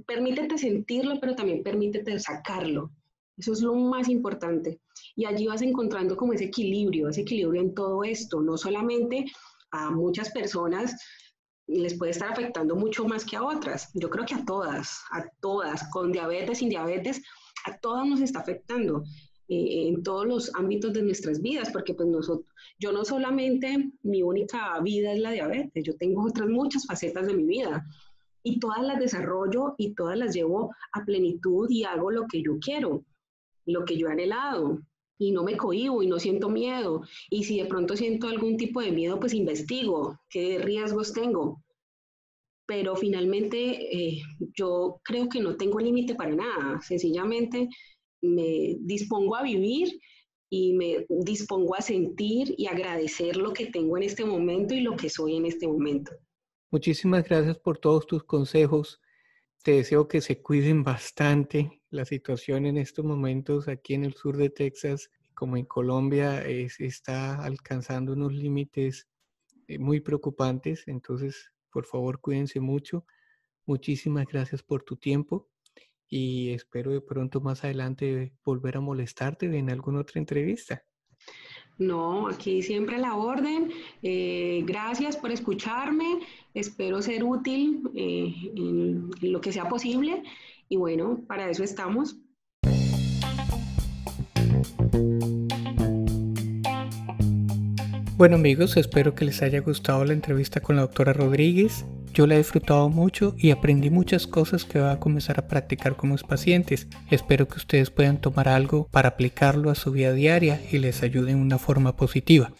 permítete 0.05 0.57
sentirlo, 0.57 1.19
pero 1.19 1.35
también 1.35 1.63
permítete 1.63 2.19
sacarlo. 2.19 2.91
Eso 3.37 3.53
es 3.53 3.61
lo 3.61 3.75
más 3.75 4.09
importante. 4.09 4.81
Y 5.15 5.25
allí 5.25 5.47
vas 5.47 5.61
encontrando 5.61 6.17
como 6.17 6.33
ese 6.33 6.45
equilibrio, 6.45 7.09
ese 7.09 7.21
equilibrio 7.21 7.61
en 7.61 7.73
todo 7.73 8.03
esto. 8.03 8.41
No 8.41 8.57
solamente 8.57 9.25
a 9.71 9.91
muchas 9.91 10.31
personas 10.31 10.95
les 11.67 11.97
puede 11.97 12.11
estar 12.11 12.31
afectando 12.31 12.75
mucho 12.75 13.05
más 13.05 13.25
que 13.25 13.35
a 13.35 13.43
otras. 13.43 13.89
Yo 13.93 14.09
creo 14.09 14.25
que 14.25 14.35
a 14.35 14.45
todas, 14.45 15.01
a 15.11 15.29
todas, 15.41 15.89
con 15.91 16.11
diabetes, 16.11 16.59
sin 16.59 16.69
diabetes, 16.69 17.21
a 17.65 17.77
todas 17.77 18.07
nos 18.07 18.21
está 18.21 18.39
afectando. 18.39 19.03
eh, 19.49 19.87
en 19.87 20.03
todos 20.03 20.27
los 20.27 20.55
ámbitos 20.55 20.91
de 20.91 21.03
nuestras 21.03 21.41
vidas, 21.41 21.69
porque 21.71 21.93
pues 21.93 22.09
nosotros, 22.09 22.53
yo 22.79 22.91
no 22.91 23.05
solamente 23.05 23.91
mi 24.03 24.21
única 24.21 24.77
vida 24.81 25.13
es 25.13 25.19
la 25.19 25.31
diabetes, 25.31 25.83
yo 25.85 25.95
tengo 25.95 26.25
otras 26.25 26.49
muchas 26.49 26.85
facetas 26.85 27.27
de 27.27 27.33
mi 27.33 27.45
vida 27.45 27.85
y 28.43 28.59
todas 28.59 28.83
las 28.83 28.99
desarrollo 28.99 29.75
y 29.77 29.93
todas 29.93 30.17
las 30.17 30.33
llevo 30.33 30.75
a 30.91 31.05
plenitud 31.05 31.69
y 31.69 31.85
hago 31.85 32.11
lo 32.11 32.27
que 32.27 32.41
yo 32.41 32.59
quiero, 32.59 33.05
lo 33.67 33.85
que 33.85 33.97
yo 33.97 34.07
he 34.07 34.11
anhelado 34.11 34.79
y 35.19 35.31
no 35.31 35.43
me 35.43 35.57
cohibo 35.57 36.01
y 36.01 36.07
no 36.07 36.19
siento 36.19 36.49
miedo. 36.49 37.01
Y 37.29 37.43
si 37.43 37.59
de 37.59 37.65
pronto 37.65 37.95
siento 37.95 38.27
algún 38.27 38.57
tipo 38.57 38.81
de 38.81 38.91
miedo, 38.91 39.19
pues 39.19 39.33
investigo 39.33 40.19
qué 40.29 40.59
riesgos 40.59 41.13
tengo. 41.13 41.63
Pero 42.65 42.95
finalmente 42.95 43.57
eh, 43.95 44.21
yo 44.57 44.99
creo 45.03 45.29
que 45.29 45.39
no 45.39 45.55
tengo 45.55 45.79
límite 45.79 46.15
para 46.15 46.35
nada. 46.35 46.81
Sencillamente 46.81 47.69
me 48.21 48.77
dispongo 48.79 49.35
a 49.35 49.43
vivir 49.43 49.99
y 50.49 50.73
me 50.73 51.05
dispongo 51.09 51.75
a 51.75 51.81
sentir 51.81 52.53
y 52.57 52.67
agradecer 52.67 53.37
lo 53.37 53.53
que 53.53 53.67
tengo 53.67 53.97
en 53.97 54.03
este 54.03 54.25
momento 54.25 54.73
y 54.73 54.81
lo 54.81 54.95
que 54.95 55.09
soy 55.09 55.35
en 55.35 55.45
este 55.45 55.67
momento. 55.67 56.11
Muchísimas 56.71 57.27
gracias 57.27 57.57
por 57.57 57.77
todos 57.77 58.05
tus 58.05 58.23
consejos. 58.23 58.99
Te 59.67 59.73
deseo 59.73 60.07
que 60.07 60.21
se 60.21 60.41
cuiden 60.41 60.81
bastante. 60.81 61.81
La 61.89 62.05
situación 62.05 62.65
en 62.67 62.77
estos 62.77 63.03
momentos 63.03 63.67
aquí 63.67 63.95
en 63.95 64.05
el 64.05 64.13
sur 64.13 64.37
de 64.37 64.49
Texas, 64.49 65.11
como 65.33 65.57
en 65.57 65.65
Colombia, 65.65 66.41
está 66.45 67.43
alcanzando 67.43 68.13
unos 68.13 68.31
límites 68.31 69.09
eh, 69.67 69.77
muy 69.77 69.99
preocupantes. 69.99 70.87
Entonces, 70.87 71.51
por 71.69 71.83
favor, 71.83 72.21
cuídense 72.21 72.61
mucho. 72.61 73.05
Muchísimas 73.65 74.25
gracias 74.27 74.63
por 74.63 74.83
tu 74.83 74.95
tiempo 74.95 75.49
y 76.07 76.51
espero 76.51 76.91
de 76.91 77.01
pronto 77.01 77.41
más 77.41 77.65
adelante 77.65 78.31
volver 78.45 78.77
a 78.77 78.79
molestarte 78.79 79.47
en 79.47 79.69
alguna 79.69 79.99
otra 79.99 80.19
entrevista. 80.19 80.85
No, 81.77 82.27
aquí 82.27 82.63
siempre 82.63 82.97
la 82.97 83.15
orden. 83.15 83.71
Eh, 84.01 84.63
gracias 84.65 85.15
por 85.15 85.31
escucharme. 85.31 86.19
Espero 86.53 87.01
ser 87.01 87.23
útil 87.23 87.83
eh, 87.95 88.33
en, 88.55 89.11
lo 89.21 89.41
que 89.41 89.51
sea 89.51 89.69
posible. 89.69 90.23
Y 90.69 90.77
bueno, 90.77 91.21
para 91.27 91.49
eso 91.49 91.63
estamos. 91.63 92.17
Bueno 98.17 98.35
amigos, 98.35 98.77
espero 98.77 99.13
que 99.13 99.25
les 99.25 99.43
haya 99.43 99.59
gustado 99.61 100.03
la 100.03 100.13
entrevista 100.13 100.59
con 100.59 100.75
la 100.75 100.81
doctora 100.81 101.13
Rodríguez. 101.13 101.85
Yo 102.17 102.25
la 102.25 102.33
he 102.33 102.39
disfrutado 102.39 102.89
mucho 102.89 103.35
y 103.37 103.51
aprendí 103.51 103.91
muchas 103.91 104.25
cosas 104.25 104.65
que 104.65 104.79
voy 104.79 104.89
a 104.89 104.99
comenzar 104.99 105.37
a 105.37 105.47
practicar 105.47 105.95
con 105.95 106.09
mis 106.09 106.23
pacientes. 106.23 106.87
Espero 107.11 107.47
que 107.47 107.57
ustedes 107.57 107.91
puedan 107.91 108.17
tomar 108.17 108.49
algo 108.49 108.87
para 108.89 109.09
aplicarlo 109.09 109.69
a 109.69 109.75
su 109.75 109.91
vida 109.91 110.13
diaria 110.13 110.59
y 110.71 110.79
les 110.79 111.03
ayude 111.03 111.33
en 111.33 111.37
una 111.37 111.59
forma 111.59 111.95
positiva. 111.95 112.51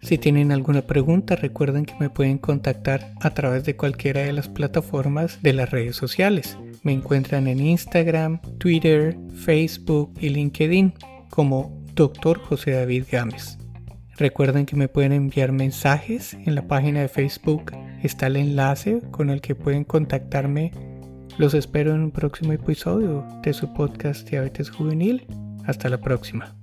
Si 0.00 0.16
tienen 0.16 0.50
alguna 0.50 0.80
pregunta, 0.80 1.36
recuerden 1.36 1.84
que 1.84 1.92
me 2.00 2.08
pueden 2.08 2.38
contactar 2.38 3.12
a 3.20 3.34
través 3.34 3.66
de 3.66 3.76
cualquiera 3.76 4.22
de 4.22 4.32
las 4.32 4.48
plataformas 4.48 5.42
de 5.42 5.52
las 5.52 5.70
redes 5.70 5.94
sociales. 5.94 6.56
Me 6.82 6.92
encuentran 6.92 7.48
en 7.48 7.60
Instagram, 7.60 8.40
Twitter, 8.56 9.18
Facebook 9.44 10.14
y 10.22 10.30
LinkedIn 10.30 10.94
como 11.28 11.84
Dr. 11.94 12.38
José 12.38 12.70
David 12.70 13.04
Gámez. 13.12 13.58
Recuerden 14.16 14.66
que 14.66 14.76
me 14.76 14.88
pueden 14.88 15.12
enviar 15.12 15.52
mensajes 15.52 16.34
en 16.34 16.54
la 16.54 16.66
página 16.68 17.00
de 17.00 17.08
Facebook. 17.08 17.72
Está 18.02 18.26
el 18.26 18.36
enlace 18.36 19.00
con 19.10 19.30
el 19.30 19.40
que 19.40 19.54
pueden 19.54 19.84
contactarme. 19.84 20.72
Los 21.38 21.54
espero 21.54 21.94
en 21.94 22.02
un 22.02 22.10
próximo 22.10 22.52
episodio 22.52 23.26
de 23.42 23.52
su 23.52 23.72
podcast 23.72 24.28
Diabetes 24.28 24.70
Juvenil. 24.70 25.26
Hasta 25.66 25.88
la 25.88 25.98
próxima. 25.98 26.61